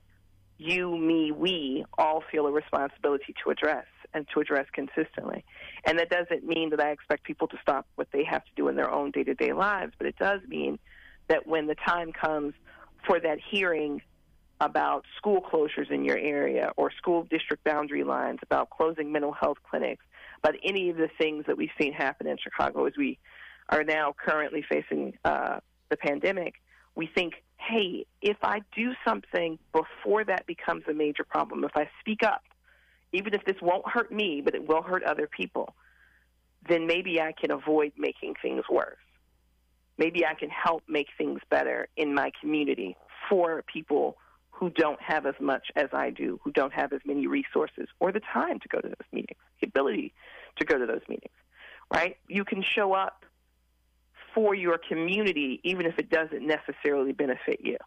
you, 0.58 0.98
me, 0.98 1.32
we 1.32 1.86
all 1.98 2.24
feel 2.32 2.46
a 2.46 2.52
responsibility 2.52 3.34
to 3.44 3.50
address 3.50 3.86
and 4.14 4.28
to 4.34 4.42
address 4.42 4.66
consistently. 4.74 5.46
And 5.86 5.98
that 6.00 6.10
doesn't 6.10 6.44
mean 6.44 6.72
that 6.72 6.82
I 6.82 6.92
expect 6.92 7.24
people 7.24 7.48
to 7.48 7.58
stop 7.62 7.88
what 7.96 8.08
they 8.12 8.24
have 8.26 8.44
to 8.44 8.52
do 8.56 8.68
in 8.68 8.76
their 8.76 8.92
own 8.92 9.12
day 9.12 9.24
to 9.24 9.34
day 9.34 9.54
lives, 9.54 9.94
but 9.98 10.08
it 10.08 10.18
does 10.18 10.42
mean 10.48 10.80
that 11.28 11.48
when 11.48 11.68
the 11.68 11.76
time 11.76 12.12
comes 12.12 12.54
for 13.06 13.20
that 13.20 13.38
hearing 13.50 14.02
about 14.62 15.06
school 15.18 15.42
closures 15.42 15.90
in 15.90 16.04
your 16.04 16.18
area 16.18 16.72
or 16.76 16.92
school 16.92 17.24
district 17.30 17.64
boundary 17.64 18.04
lines, 18.04 18.40
about 18.42 18.70
closing 18.70 19.12
mental 19.12 19.32
health 19.32 19.58
clinics, 19.70 20.04
about 20.44 20.56
any 20.64 20.90
of 20.90 20.98
the 20.98 21.10
things 21.18 21.46
that 21.48 21.58
we've 21.58 21.70
seen 21.80 21.94
happen 21.94 22.28
in 22.28 22.38
Chicago 22.38 22.86
as 22.86 22.94
we 22.98 23.18
are 23.70 23.84
now 23.84 24.14
currently 24.26 24.64
facing 24.70 25.18
uh, 25.24 25.60
the 25.90 25.98
pandemic, 25.98 26.56
we 26.96 27.08
think, 27.08 27.36
hey, 27.58 28.06
if 28.22 28.38
I 28.42 28.62
do 28.76 28.94
something 29.08 29.60
before 29.72 30.24
that 30.26 30.46
becomes 30.48 30.84
a 30.90 30.94
major 30.94 31.24
problem, 31.24 31.64
if 31.64 31.72
I 31.76 31.90
speak 32.00 32.24
up, 32.24 32.44
even 33.14 33.34
if 33.34 33.44
this 33.46 33.56
won't 33.62 33.88
hurt 33.88 34.12
me, 34.12 34.42
but 34.44 34.56
it 34.56 34.68
will 34.68 34.82
hurt 34.82 35.04
other 35.04 35.28
people, 35.28 35.76
then 36.68 36.88
maybe 36.88 37.22
I 37.22 37.32
can 37.32 37.52
avoid 37.52 37.94
making 37.98 38.36
things 38.42 38.64
worse. 38.70 38.98
Maybe 39.98 40.26
I 40.26 40.34
can 40.34 40.50
help 40.50 40.84
make 40.88 41.08
things 41.18 41.40
better 41.50 41.88
in 41.98 42.14
my 42.14 42.32
community 42.40 42.96
for 43.30 43.64
people 43.72 44.18
who 44.52 44.70
don't 44.70 45.02
have 45.02 45.26
as 45.26 45.36
much 45.40 45.68
as 45.76 45.88
I 45.94 46.10
do, 46.10 46.40
who 46.44 46.52
don't 46.52 46.74
have 46.74 46.92
as 46.92 47.00
many 47.06 47.28
resources 47.28 47.88
or 48.00 48.12
the 48.12 48.20
time 48.20 48.60
to 48.60 48.68
go 48.68 48.80
to 48.80 48.88
those 48.88 49.08
meetings, 49.12 49.40
the 49.62 49.68
ability 49.68 50.14
to 50.58 50.66
go 50.66 50.78
to 50.78 50.86
those 50.86 51.02
meetings, 51.08 51.34
right? 51.94 52.18
You 52.28 52.44
can 52.44 52.62
show 52.62 52.94
up 52.94 53.24
for 54.34 54.56
your 54.56 54.78
community, 54.78 55.60
even 55.64 55.86
if 55.86 55.98
it 55.98 56.10
doesn't 56.10 56.46
necessarily 56.46 57.12
benefit 57.12 57.60
you. 57.64 57.78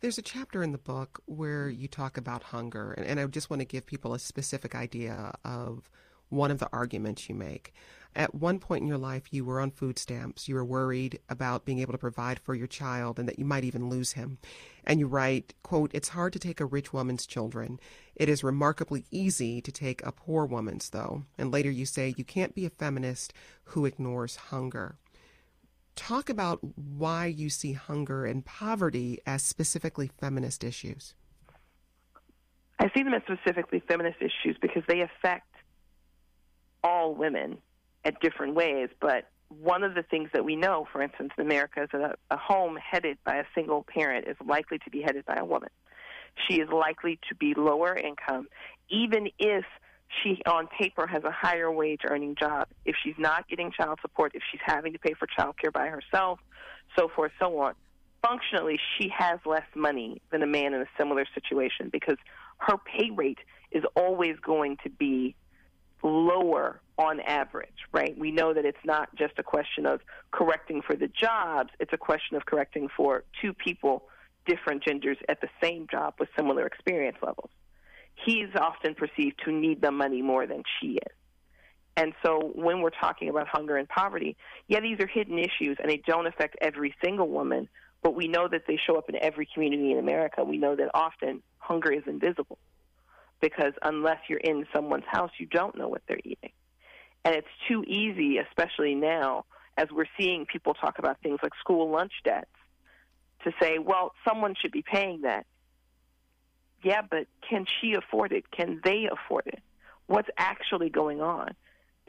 There's 0.00 0.16
a 0.16 0.22
chapter 0.22 0.62
in 0.62 0.72
the 0.72 0.78
book 0.78 1.20
where 1.26 1.68
you 1.68 1.86
talk 1.86 2.16
about 2.16 2.42
hunger, 2.42 2.92
and, 2.92 3.06
and 3.06 3.20
I 3.20 3.26
just 3.26 3.50
want 3.50 3.60
to 3.60 3.66
give 3.66 3.84
people 3.84 4.14
a 4.14 4.18
specific 4.18 4.74
idea 4.74 5.34
of 5.44 5.90
one 6.30 6.50
of 6.50 6.58
the 6.58 6.68
arguments 6.72 7.28
you 7.28 7.34
make. 7.34 7.74
At 8.16 8.34
one 8.34 8.58
point 8.58 8.82
in 8.82 8.88
your 8.88 8.98
life, 8.98 9.32
you 9.32 9.44
were 9.44 9.60
on 9.60 9.70
food 9.70 9.96
stamps. 9.96 10.48
You 10.48 10.56
were 10.56 10.64
worried 10.64 11.20
about 11.28 11.64
being 11.64 11.78
able 11.78 11.92
to 11.92 11.98
provide 11.98 12.40
for 12.40 12.56
your 12.56 12.66
child 12.66 13.20
and 13.20 13.28
that 13.28 13.38
you 13.38 13.44
might 13.44 13.62
even 13.62 13.88
lose 13.88 14.12
him. 14.12 14.38
And 14.84 14.98
you 14.98 15.06
write, 15.06 15.54
quote, 15.62 15.92
It's 15.94 16.08
hard 16.08 16.32
to 16.32 16.40
take 16.40 16.60
a 16.60 16.66
rich 16.66 16.92
woman's 16.92 17.24
children. 17.24 17.78
It 18.16 18.28
is 18.28 18.42
remarkably 18.42 19.04
easy 19.12 19.60
to 19.60 19.70
take 19.70 20.04
a 20.04 20.10
poor 20.10 20.44
woman's, 20.44 20.90
though. 20.90 21.22
And 21.38 21.52
later 21.52 21.70
you 21.70 21.86
say, 21.86 22.12
You 22.16 22.24
can't 22.24 22.54
be 22.54 22.66
a 22.66 22.70
feminist 22.70 23.32
who 23.64 23.86
ignores 23.86 24.36
hunger. 24.36 24.96
Talk 25.94 26.28
about 26.28 26.58
why 26.76 27.26
you 27.26 27.48
see 27.48 27.74
hunger 27.74 28.24
and 28.24 28.44
poverty 28.44 29.20
as 29.24 29.44
specifically 29.44 30.10
feminist 30.18 30.64
issues. 30.64 31.14
I 32.80 32.90
see 32.96 33.02
them 33.02 33.14
as 33.14 33.22
specifically 33.22 33.82
feminist 33.86 34.18
issues 34.20 34.56
because 34.60 34.82
they 34.88 35.02
affect 35.02 35.46
all 36.82 37.14
women 37.14 37.58
at 38.04 38.20
different 38.20 38.54
ways. 38.54 38.88
But 39.00 39.26
one 39.48 39.82
of 39.82 39.94
the 39.94 40.02
things 40.02 40.30
that 40.32 40.44
we 40.44 40.56
know, 40.56 40.86
for 40.92 41.02
instance, 41.02 41.30
in 41.36 41.44
America, 41.44 41.82
is 41.82 41.88
that 41.92 42.00
a, 42.00 42.14
a 42.34 42.36
home 42.36 42.76
headed 42.76 43.18
by 43.24 43.36
a 43.36 43.44
single 43.54 43.84
parent 43.84 44.26
is 44.28 44.36
likely 44.46 44.78
to 44.78 44.90
be 44.90 45.02
headed 45.02 45.24
by 45.26 45.36
a 45.36 45.44
woman. 45.44 45.70
She 46.48 46.60
is 46.60 46.68
likely 46.70 47.18
to 47.28 47.34
be 47.34 47.54
lower 47.56 47.94
income, 47.94 48.48
even 48.88 49.28
if 49.38 49.64
she 50.22 50.40
on 50.46 50.66
paper 50.66 51.06
has 51.06 51.24
a 51.24 51.30
higher 51.30 51.70
wage 51.70 52.00
earning 52.08 52.34
job. 52.34 52.68
If 52.84 52.96
she's 53.02 53.14
not 53.18 53.48
getting 53.48 53.70
child 53.72 53.98
support, 54.02 54.32
if 54.34 54.42
she's 54.50 54.60
having 54.64 54.92
to 54.92 54.98
pay 54.98 55.14
for 55.14 55.26
child 55.26 55.56
care 55.60 55.70
by 55.70 55.86
herself, 55.86 56.40
so 56.98 57.08
forth, 57.08 57.32
so 57.38 57.58
on. 57.60 57.74
Functionally, 58.22 58.78
she 58.98 59.10
has 59.16 59.38
less 59.46 59.64
money 59.74 60.20
than 60.30 60.42
a 60.42 60.46
man 60.46 60.74
in 60.74 60.82
a 60.82 60.88
similar 60.98 61.24
situation 61.34 61.88
because 61.90 62.16
her 62.58 62.76
pay 62.76 63.10
rate 63.10 63.38
is 63.70 63.84
always 63.96 64.36
going 64.42 64.76
to 64.82 64.90
be 64.90 65.34
lower 66.02 66.80
on 66.98 67.20
average, 67.20 67.68
right? 67.92 68.16
We 68.18 68.30
know 68.30 68.52
that 68.52 68.64
it's 68.64 68.84
not 68.84 69.14
just 69.16 69.34
a 69.38 69.42
question 69.42 69.86
of 69.86 70.00
correcting 70.30 70.82
for 70.82 70.96
the 70.96 71.08
jobs, 71.08 71.70
it's 71.78 71.92
a 71.92 71.98
question 71.98 72.36
of 72.36 72.44
correcting 72.44 72.88
for 72.94 73.24
two 73.40 73.54
people, 73.54 74.04
different 74.46 74.84
genders 74.84 75.16
at 75.28 75.40
the 75.40 75.48
same 75.62 75.86
job 75.90 76.14
with 76.18 76.28
similar 76.36 76.66
experience 76.66 77.16
levels. 77.22 77.50
He's 78.26 78.48
often 78.54 78.94
perceived 78.94 79.40
to 79.46 79.52
need 79.52 79.80
the 79.80 79.90
money 79.90 80.20
more 80.20 80.46
than 80.46 80.62
she 80.78 80.92
is. 80.92 81.16
And 81.96 82.12
so 82.24 82.52
when 82.54 82.82
we're 82.82 82.90
talking 82.90 83.28
about 83.28 83.48
hunger 83.48 83.76
and 83.76 83.88
poverty, 83.88 84.36
yeah, 84.68 84.80
these 84.80 85.00
are 85.00 85.06
hidden 85.06 85.38
issues 85.38 85.78
and 85.80 85.90
they 85.90 86.02
don't 86.06 86.26
affect 86.26 86.56
every 86.60 86.94
single 87.02 87.28
woman, 87.28 87.68
but 88.02 88.14
we 88.14 88.28
know 88.28 88.46
that 88.48 88.62
they 88.66 88.78
show 88.86 88.96
up 88.96 89.08
in 89.08 89.16
every 89.16 89.48
community 89.52 89.92
in 89.92 89.98
America. 89.98 90.44
We 90.44 90.58
know 90.58 90.76
that 90.76 90.90
often 90.94 91.42
hunger 91.58 91.92
is 91.92 92.02
invisible 92.06 92.58
because 93.40 93.72
unless 93.82 94.18
you're 94.28 94.38
in 94.38 94.66
someone's 94.74 95.04
house, 95.06 95.30
you 95.38 95.46
don't 95.46 95.76
know 95.76 95.88
what 95.88 96.02
they're 96.06 96.20
eating. 96.24 96.52
And 97.24 97.34
it's 97.34 97.48
too 97.68 97.84
easy, 97.86 98.38
especially 98.38 98.94
now, 98.94 99.44
as 99.76 99.88
we're 99.92 100.06
seeing 100.18 100.46
people 100.46 100.74
talk 100.74 100.98
about 100.98 101.20
things 101.22 101.38
like 101.42 101.52
school 101.60 101.90
lunch 101.90 102.12
debts, 102.24 102.46
to 103.44 103.52
say, 103.60 103.78
well, 103.78 104.12
someone 104.28 104.54
should 104.60 104.72
be 104.72 104.82
paying 104.82 105.22
that. 105.22 105.46
Yeah, 106.82 107.02
but 107.08 107.26
can 107.48 107.66
she 107.80 107.94
afford 107.94 108.32
it? 108.32 108.50
Can 108.50 108.80
they 108.84 109.08
afford 109.10 109.46
it? 109.46 109.60
What's 110.06 110.28
actually 110.38 110.90
going 110.90 111.20
on? 111.20 111.54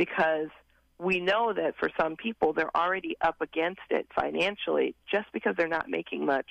because 0.02 0.50
we 0.98 1.20
know 1.20 1.54
that 1.54 1.76
for 1.80 1.88
some 2.00 2.16
people 2.16 2.54
they're 2.54 2.76
already 2.76 3.16
up 3.22 3.40
against 3.40 3.82
it 3.92 4.08
financially 4.20 4.96
just 5.12 5.28
because 5.32 5.54
they're 5.56 5.68
not 5.68 5.88
making 5.88 6.26
much 6.26 6.48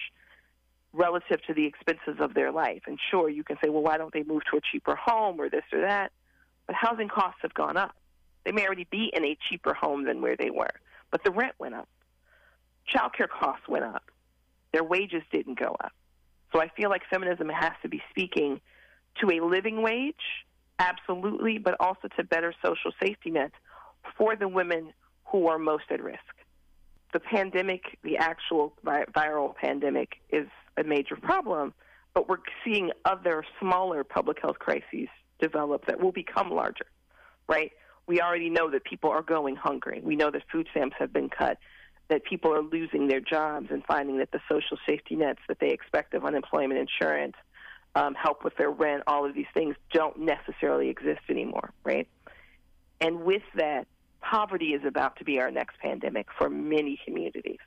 relative 0.92 1.40
to 1.47 1.54
the 1.54 1.66
expenses 1.66 2.16
of 2.20 2.35
their 2.35 2.50
life. 2.50 2.82
And 2.87 2.99
sure, 3.11 3.28
you 3.28 3.44
can 3.44 3.56
say, 3.62 3.68
well, 3.68 3.82
why 3.82 3.97
don't 3.97 4.12
they 4.12 4.25
move 4.25 4.42
to 4.50 4.56
a 4.56 4.61
cheaper 4.61 4.97
home 4.97 5.40
or 5.40 5.49
this 5.49 5.62
or 5.73 5.82
that? 5.82 6.12
But 6.66 6.76
housing 6.76 7.09
costs 7.09 7.40
have 7.42 7.54
gone 7.54 7.76
up. 7.76 7.94
They 8.44 8.52
may 8.52 8.66
already 8.66 8.87
be 8.90 9.11
in 9.12 9.25
a 9.25 9.37
cheaper 9.49 9.75
home 9.75 10.04
than 10.04 10.23
where 10.23 10.37
they 10.37 10.50
were, 10.50 10.70
but 11.11 11.23
the 11.25 11.30
rent 11.30 11.54
went 11.59 11.75
up. 11.75 11.88
Childcare 12.92 13.28
costs 13.28 13.68
went 13.68 13.85
up. 13.85 14.04
Their 14.73 14.85
wages 14.85 15.23
didn't 15.30 15.59
go 15.59 15.76
up. 15.78 15.92
So 16.52 16.61
I 16.61 16.68
feel 16.68 16.90
like 16.90 17.02
feminism 17.11 17.49
has 17.49 17.73
to 17.82 17.88
be 17.88 18.02
speaking 18.11 18.61
to 19.20 19.30
a 19.30 19.44
living 19.44 19.82
wage, 19.82 20.14
absolutely, 20.78 21.59
but 21.59 21.76
also 21.78 22.09
to 22.16 22.25
better 22.25 22.54
social 22.64 22.92
safety 23.00 23.30
nets 23.30 23.54
for 24.16 24.35
the 24.37 24.49
women 24.49 24.92
who 25.26 25.49
are 25.49 25.59
most 25.59 25.85
at 25.90 26.02
risk. 26.02 26.18
The 27.12 27.20
pandemic, 27.20 27.99
the 28.02 28.16
actual 28.18 28.73
vi- 28.85 29.04
viral 29.14 29.54
pandemic, 29.54 30.16
is 30.30 30.49
a 30.77 30.85
major 30.85 31.17
problem, 31.17 31.75
but 32.15 32.29
we're 32.29 32.39
seeing 32.65 32.91
other 33.05 33.45
smaller 33.61 34.05
public 34.05 34.39
health 34.41 34.59
crises 34.59 35.09
develop 35.41 35.87
that 35.87 36.00
will 36.00 36.12
become 36.12 36.50
larger, 36.50 36.87
right? 37.49 37.73
We 38.07 38.21
already 38.21 38.50
know 38.50 38.71
that 38.71 38.85
people 38.85 39.11
are 39.11 39.23
going 39.23 39.57
hungry. 39.57 40.00
We 40.03 40.17
know 40.17 40.31
that 40.31 40.43
food 40.50 40.69
stamps 40.73 40.97
have 40.99 41.12
been 41.12 41.29
cut, 41.29 41.59
that 42.09 42.25
people 42.25 42.53
are 42.53 42.62
losing 42.62 43.07
their 43.07 43.21
jobs 43.21 43.69
and 43.71 43.85
finding 43.87 44.19
that 44.19 44.33
the 44.33 44.41
social 44.50 44.77
safety 44.87 45.15
nets 45.15 45.41
that 45.49 45.59
they 45.61 45.71
expect 45.71 46.15
of 46.15 46.25
unemployment 46.25 46.81
insurance, 46.81 47.37
um, 47.95 48.15
help 48.15 48.45
with 48.45 48.57
their 48.57 48.71
rent, 48.71 49.03
all 49.07 49.25
of 49.25 49.35
these 49.35 49.47
things 49.55 49.77
don't 49.93 50.19
necessarily 50.19 50.89
exist 50.89 51.21
anymore, 51.29 51.73
right? 51.85 52.09
And 53.00 53.23
with 53.23 53.43
that, 53.55 53.87
poverty 54.21 54.75
is 54.75 54.85
about 54.85 55.17
to 55.17 55.25
be 55.25 55.41
our 55.41 55.50
next 55.50 55.79
pandemic 55.79 56.27
for 56.37 56.50
many 56.50 56.99
communities. 57.05 57.59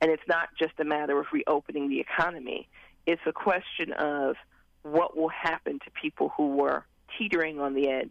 And 0.00 0.10
it's 0.10 0.22
not 0.28 0.48
just 0.58 0.74
a 0.78 0.84
matter 0.84 1.18
of 1.18 1.26
reopening 1.32 1.88
the 1.88 2.00
economy, 2.00 2.68
it's 3.06 3.22
a 3.26 3.32
question 3.32 3.92
of 3.92 4.36
what 4.82 5.16
will 5.16 5.30
happen 5.30 5.78
to 5.84 5.90
people 6.00 6.32
who 6.36 6.56
were 6.56 6.84
teetering 7.18 7.60
on 7.60 7.74
the 7.74 7.88
edge, 7.88 8.10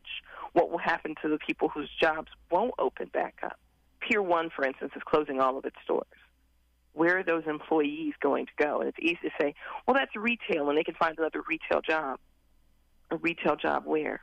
what 0.53 0.71
will 0.71 0.79
happen 0.79 1.15
to 1.21 1.29
the 1.29 1.37
people 1.37 1.69
whose 1.69 1.89
jobs 2.01 2.29
won't 2.49 2.73
open 2.79 3.09
back 3.13 3.35
up. 3.43 3.59
Pier 3.99 4.21
1, 4.21 4.49
for 4.55 4.65
instance, 4.65 4.91
is 4.95 5.01
closing 5.05 5.39
all 5.39 5.57
of 5.57 5.65
its 5.65 5.75
stores. 5.83 6.05
Where 6.93 7.19
are 7.19 7.23
those 7.23 7.43
employees 7.45 8.13
going 8.21 8.45
to 8.45 8.51
go? 8.57 8.79
And 8.79 8.89
it's 8.89 8.99
easy 8.99 9.19
to 9.23 9.31
say, 9.39 9.53
well, 9.85 9.95
that's 9.95 10.15
retail, 10.15 10.69
and 10.69 10.77
they 10.77 10.83
can 10.83 10.95
find 10.95 11.17
another 11.17 11.41
retail 11.47 11.81
job. 11.81 12.19
A 13.11 13.17
retail 13.17 13.55
job 13.55 13.85
where? 13.85 14.21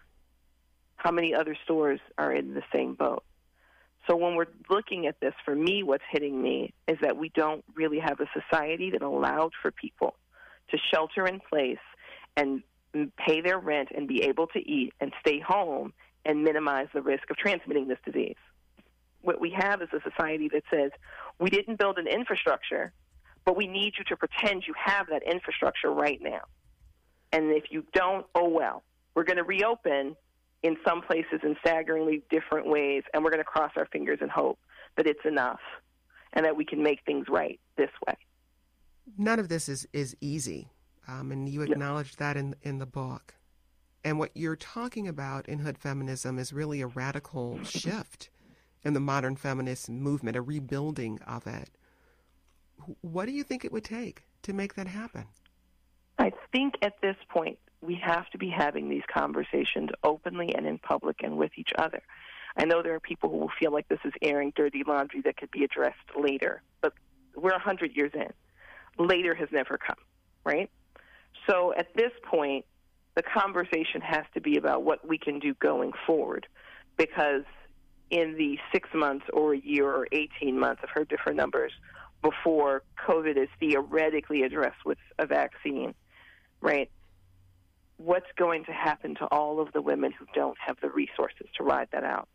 How 0.96 1.10
many 1.10 1.34
other 1.34 1.56
stores 1.64 2.00
are 2.16 2.32
in 2.32 2.54
the 2.54 2.62
same 2.72 2.94
boat? 2.94 3.24
So 4.08 4.16
when 4.16 4.34
we're 4.34 4.46
looking 4.68 5.06
at 5.06 5.20
this, 5.20 5.34
for 5.44 5.54
me, 5.54 5.82
what's 5.82 6.04
hitting 6.10 6.42
me 6.42 6.74
is 6.88 6.98
that 7.02 7.16
we 7.16 7.28
don't 7.30 7.64
really 7.74 8.00
have 8.00 8.20
a 8.20 8.26
society 8.32 8.90
that 8.90 9.02
allowed 9.02 9.52
for 9.60 9.70
people 9.70 10.16
to 10.70 10.78
shelter 10.92 11.26
in 11.26 11.40
place 11.40 11.78
and 12.36 12.62
pay 13.16 13.40
their 13.40 13.58
rent 13.58 13.88
and 13.94 14.08
be 14.08 14.22
able 14.22 14.46
to 14.48 14.58
eat 14.58 14.92
and 15.00 15.12
stay 15.20 15.38
home 15.40 15.92
and 16.24 16.42
minimize 16.42 16.88
the 16.92 17.02
risk 17.02 17.30
of 17.30 17.36
transmitting 17.36 17.88
this 17.88 17.98
disease. 18.04 18.36
What 19.22 19.40
we 19.40 19.50
have 19.56 19.82
is 19.82 19.88
a 19.92 20.00
society 20.08 20.48
that 20.52 20.64
says 20.70 20.90
we 21.38 21.48
didn't 21.48 21.78
build 21.78 21.98
an 21.98 22.08
infrastructure, 22.08 22.92
but 23.44 23.56
we 23.56 23.66
need 23.66 23.94
you 23.98 24.04
to 24.04 24.16
pretend 24.16 24.64
you 24.66 24.74
have 24.76 25.06
that 25.10 25.22
infrastructure 25.22 25.90
right 25.90 26.20
now. 26.20 26.42
And 27.32 27.50
if 27.52 27.64
you 27.70 27.84
don't, 27.92 28.26
oh 28.34 28.48
well. 28.48 28.82
We're 29.14 29.24
going 29.24 29.36
to 29.36 29.44
reopen 29.44 30.16
in 30.62 30.76
some 30.86 31.02
places 31.02 31.40
in 31.42 31.56
staggeringly 31.60 32.22
different 32.30 32.66
ways, 32.66 33.02
and 33.12 33.24
we're 33.24 33.30
going 33.30 33.40
to 33.40 33.44
cross 33.44 33.72
our 33.76 33.86
fingers 33.86 34.18
and 34.20 34.30
hope 34.30 34.58
that 34.96 35.06
it's 35.06 35.24
enough 35.24 35.60
and 36.32 36.44
that 36.44 36.56
we 36.56 36.64
can 36.64 36.82
make 36.82 37.00
things 37.04 37.26
right 37.28 37.60
this 37.76 37.90
way. 38.06 38.14
None 39.18 39.38
of 39.38 39.48
this 39.48 39.68
is, 39.68 39.86
is 39.92 40.16
easy, 40.20 40.68
um, 41.08 41.32
and 41.32 41.48
you 41.48 41.62
acknowledge 41.62 42.16
that 42.16 42.36
in, 42.36 42.54
in 42.62 42.78
the 42.78 42.86
book. 42.86 43.34
And 44.04 44.18
what 44.18 44.30
you're 44.34 44.56
talking 44.56 45.06
about 45.08 45.48
in 45.48 45.60
hood 45.60 45.78
feminism 45.78 46.38
is 46.38 46.52
really 46.52 46.80
a 46.80 46.86
radical 46.86 47.62
shift 47.64 48.30
in 48.84 48.94
the 48.94 49.00
modern 49.00 49.36
feminist 49.36 49.88
movement, 49.88 50.36
a 50.36 50.42
rebuilding 50.42 51.20
of 51.26 51.46
it. 51.46 51.70
What 53.00 53.26
do 53.26 53.32
you 53.32 53.44
think 53.44 53.64
it 53.64 53.72
would 53.72 53.84
take 53.84 54.24
to 54.42 54.52
make 54.52 54.74
that 54.74 54.88
happen? 54.88 55.26
I 56.18 56.32
think 56.50 56.74
at 56.82 57.00
this 57.00 57.16
point, 57.28 57.58
we 57.82 58.00
have 58.02 58.30
to 58.30 58.38
be 58.38 58.48
having 58.48 58.88
these 58.88 59.02
conversations 59.12 59.90
openly 60.04 60.54
and 60.54 60.66
in 60.66 60.78
public 60.78 61.22
and 61.22 61.36
with 61.36 61.50
each 61.56 61.70
other. 61.76 62.00
I 62.56 62.64
know 62.64 62.82
there 62.82 62.94
are 62.94 63.00
people 63.00 63.28
who 63.28 63.38
will 63.38 63.52
feel 63.58 63.72
like 63.72 63.88
this 63.88 63.98
is 64.04 64.12
airing 64.22 64.52
dirty 64.54 64.84
laundry 64.86 65.20
that 65.22 65.36
could 65.36 65.50
be 65.50 65.64
addressed 65.64 65.98
later, 66.16 66.62
but 66.80 66.92
we're 67.34 67.50
100 67.50 67.96
years 67.96 68.12
in. 68.14 68.32
Later 69.04 69.34
has 69.34 69.48
never 69.50 69.78
come, 69.78 69.96
right? 70.44 70.70
So 71.48 71.74
at 71.76 71.94
this 71.96 72.12
point, 72.24 72.64
the 73.14 73.22
conversation 73.22 74.00
has 74.00 74.24
to 74.34 74.40
be 74.40 74.56
about 74.56 74.84
what 74.84 75.06
we 75.06 75.18
can 75.18 75.38
do 75.38 75.54
going 75.54 75.92
forward 76.06 76.46
because 76.96 77.44
in 78.10 78.36
the 78.36 78.58
six 78.72 78.88
months 78.94 79.24
or 79.32 79.54
a 79.54 79.58
year 79.58 79.90
or 79.90 80.06
18 80.12 80.58
months, 80.58 80.82
I've 80.84 80.90
heard 80.90 81.08
different 81.08 81.38
numbers, 81.38 81.72
before 82.22 82.82
COVID 83.08 83.36
is 83.36 83.48
theoretically 83.58 84.42
addressed 84.42 84.84
with 84.84 84.98
a 85.18 85.26
vaccine, 85.26 85.94
right? 86.60 86.90
What's 88.04 88.26
going 88.36 88.64
to 88.64 88.72
happen 88.72 89.14
to 89.16 89.26
all 89.26 89.60
of 89.60 89.72
the 89.72 89.80
women 89.80 90.12
who 90.12 90.26
don't 90.34 90.56
have 90.64 90.76
the 90.80 90.90
resources 90.90 91.46
to 91.56 91.62
ride 91.62 91.88
that 91.92 92.04
out? 92.04 92.28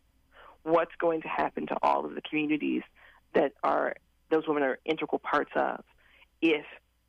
What's 0.62 0.94
going 0.98 1.22
to 1.22 1.28
happen 1.28 1.66
to 1.66 1.76
all 1.82 2.04
of 2.04 2.14
the 2.14 2.22
communities 2.22 2.82
that 3.34 3.52
are 3.62 3.94
those 4.30 4.46
women 4.46 4.62
are 4.62 4.78
integral 4.84 5.18
parts 5.18 5.50
of 5.54 5.82
if 6.42 6.64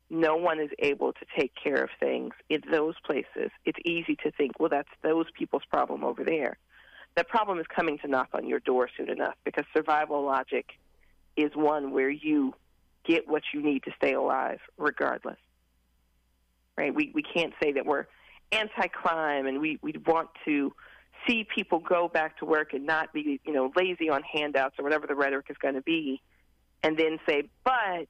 no 0.08 0.36
one 0.36 0.58
is 0.58 0.70
able 0.78 1.12
to 1.12 1.26
take 1.38 1.52
care 1.54 1.82
of 1.82 1.90
things 1.98 2.32
in 2.48 2.62
those 2.70 2.94
places? 3.04 3.50
It's 3.64 3.78
easy 3.84 4.16
to 4.24 4.30
think, 4.32 4.58
well, 4.60 4.70
that's 4.70 4.88
those 5.02 5.26
people's 5.36 5.64
problem 5.70 6.04
over 6.04 6.24
there. 6.24 6.58
That 7.16 7.28
problem 7.28 7.58
is 7.58 7.66
coming 7.74 7.98
to 7.98 8.08
knock 8.08 8.28
on 8.34 8.46
your 8.46 8.60
door 8.60 8.88
soon 8.96 9.10
enough 9.10 9.34
because 9.44 9.64
survival 9.74 10.24
logic 10.24 10.66
is 11.36 11.50
one 11.54 11.92
where 11.92 12.10
you 12.10 12.54
get 13.04 13.26
what 13.26 13.42
you 13.52 13.62
need 13.62 13.82
to 13.84 13.90
stay 13.96 14.12
alive 14.12 14.60
regardless. 14.76 15.38
Right? 16.76 16.94
We 16.94 17.10
we 17.14 17.22
can't 17.22 17.52
say 17.62 17.72
that 17.72 17.84
we're 17.84 18.06
anti-crime, 18.52 19.46
and 19.46 19.60
we 19.60 19.78
we 19.82 19.94
want 20.06 20.28
to 20.44 20.72
see 21.26 21.46
people 21.54 21.78
go 21.78 22.08
back 22.08 22.38
to 22.38 22.44
work 22.44 22.72
and 22.72 22.86
not 22.86 23.12
be 23.12 23.40
you 23.44 23.52
know 23.52 23.72
lazy 23.76 24.08
on 24.08 24.22
handouts 24.22 24.76
or 24.78 24.84
whatever 24.84 25.06
the 25.06 25.14
rhetoric 25.14 25.46
is 25.50 25.56
going 25.58 25.74
to 25.74 25.82
be, 25.82 26.20
and 26.82 26.96
then 26.96 27.18
say, 27.28 27.48
but 27.64 28.06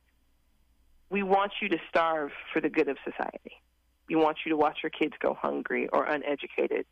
we 1.10 1.22
want 1.22 1.52
you 1.60 1.68
to 1.68 1.78
starve 1.88 2.30
for 2.52 2.60
the 2.60 2.68
good 2.68 2.88
of 2.88 2.96
society. 3.04 3.60
We 4.08 4.16
want 4.16 4.38
you 4.44 4.50
to 4.50 4.56
watch 4.56 4.78
your 4.82 4.90
kids 4.90 5.14
go 5.20 5.34
hungry 5.34 5.88
or 5.92 6.04
uneducated 6.04 6.86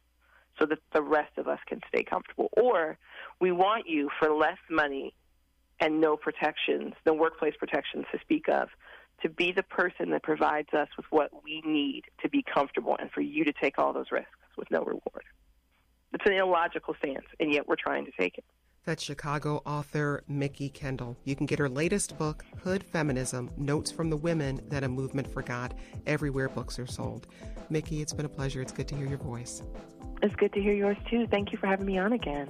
so 0.59 0.67
that 0.67 0.79
the 0.93 1.03
rest 1.03 1.39
of 1.39 1.49
us 1.49 1.59
can 1.67 1.81
stay 1.89 2.03
comfortable. 2.03 2.49
Or 2.57 2.99
we 3.41 3.53
want 3.53 3.89
you 3.89 4.11
for 4.19 4.31
less 4.31 4.59
money 4.69 5.15
and 5.81 6.01
no 6.01 6.17
protections, 6.17 6.95
no 7.07 7.15
workplace 7.15 7.55
protections 7.59 8.05
to 8.13 8.19
speak 8.21 8.49
of, 8.49 8.69
to 9.23 9.29
be 9.29 9.53
the 9.53 9.63
person 9.63 10.11
that 10.11 10.23
provides 10.23 10.73
us 10.73 10.89
with 10.97 11.07
what 11.11 11.31
we 11.45 11.63
need 11.65 12.05
to 12.23 12.29
be 12.29 12.43
comfortable 12.43 12.97
and 12.99 13.11
for 13.11 13.21
you 13.21 13.45
to 13.45 13.53
take 13.53 13.79
all 13.79 13.93
those 13.93 14.13
risks 14.13 14.31
with 14.57 14.71
no 14.71 14.81
reward. 14.81 15.25
It's 16.13 16.25
an 16.25 16.33
illogical 16.33 16.95
stance, 16.99 17.27
and 17.39 17.53
yet 17.53 17.69
we're 17.69 17.77
trying 17.77 18.07
to 18.07 18.13
take 18.19 18.39
it. 18.39 18.45
That's 18.85 19.03
Chicago 19.03 19.61
author 19.67 20.25
Mikki 20.29 20.71
Kendall. 20.71 21.17
You 21.25 21.37
can 21.37 21.45
get 21.45 21.59
her 21.59 21.69
latest 21.69 22.17
book, 22.17 22.45
Hood 22.63 22.83
Feminism 22.83 23.51
Notes 23.59 23.91
from 23.91 24.09
the 24.09 24.17
Women 24.17 24.63
That 24.69 24.83
a 24.83 24.89
Movement 24.89 25.31
Forgot, 25.31 25.75
everywhere 26.07 26.49
books 26.49 26.79
are 26.79 26.87
sold. 26.87 27.27
Mikki, 27.69 28.01
it's 28.01 28.15
been 28.15 28.25
a 28.25 28.31
pleasure. 28.31 28.63
It's 28.63 28.73
good 28.73 28.89
to 28.89 28.97
hear 28.97 29.07
your 29.07 29.19
voice. 29.19 29.63
It's 30.23 30.35
good 30.37 30.55
to 30.55 30.61
hear 30.63 30.73
yours 30.73 30.97
too. 31.11 31.27
Thank 31.31 31.53
you 31.53 31.59
for 31.59 31.67
having 31.67 31.85
me 31.85 31.99
on 31.99 32.15
again. 32.15 32.49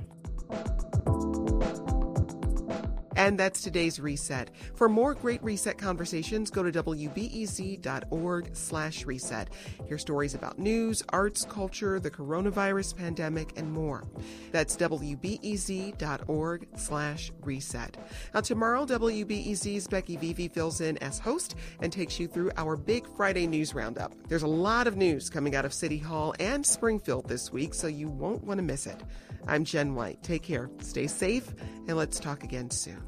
And 3.19 3.37
that's 3.37 3.63
today's 3.63 3.99
reset. 3.99 4.53
For 4.77 4.89
more 4.89 5.13
great 5.13 5.43
reset 5.43 5.77
conversations, 5.77 6.53
go 6.53 6.63
to 6.63 6.71
wbez.org 6.71 8.51
slash 8.53 9.05
reset. 9.05 9.49
Hear 9.89 9.99
stories 9.99 10.35
about 10.37 10.61
news, 10.61 11.03
arts, 11.09 11.45
culture, 11.45 11.99
the 11.99 12.13
coronavirus 12.13 12.97
pandemic, 12.97 13.59
and 13.59 13.73
more. 13.73 14.05
That's 14.53 14.77
wbez.org 14.77 16.69
slash 16.77 17.33
reset. 17.43 17.97
Now 18.35 18.41
tomorrow, 18.41 18.87
WBEZ's 18.87 19.89
Becky 19.89 20.17
Vevea 20.17 20.53
fills 20.53 20.81
in 20.81 20.97
as 20.99 21.19
host 21.19 21.57
and 21.81 21.93
takes 21.93 22.21
you 22.21 22.29
through 22.29 22.53
our 22.57 22.77
big 22.77 23.05
Friday 23.17 23.49
news 23.49 23.75
roundup. 23.75 24.15
There's 24.29 24.45
a 24.45 24.47
lot 24.47 24.87
of 24.87 24.97
news 24.97 25.29
coming 25.29 25.57
out 25.57 25.65
of 25.65 25.75
City 25.75 25.99
Hall 25.99 26.35
and 26.39 26.65
Springfield 26.65 27.29
this 27.29 27.51
week, 27.51 27.75
so 27.75 27.89
you 27.89 28.09
won't 28.09 28.45
want 28.45 28.59
to 28.59 28.65
miss 28.65 28.87
it. 28.87 29.03
I'm 29.49 29.65
Jen 29.65 29.97
White. 29.97 30.23
Take 30.23 30.45
care, 30.45 30.71
stay 30.83 31.09
safe, 31.09 31.53
and 31.89 31.97
let's 31.97 32.21
talk 32.21 32.45
again 32.45 32.71
soon. 32.71 33.08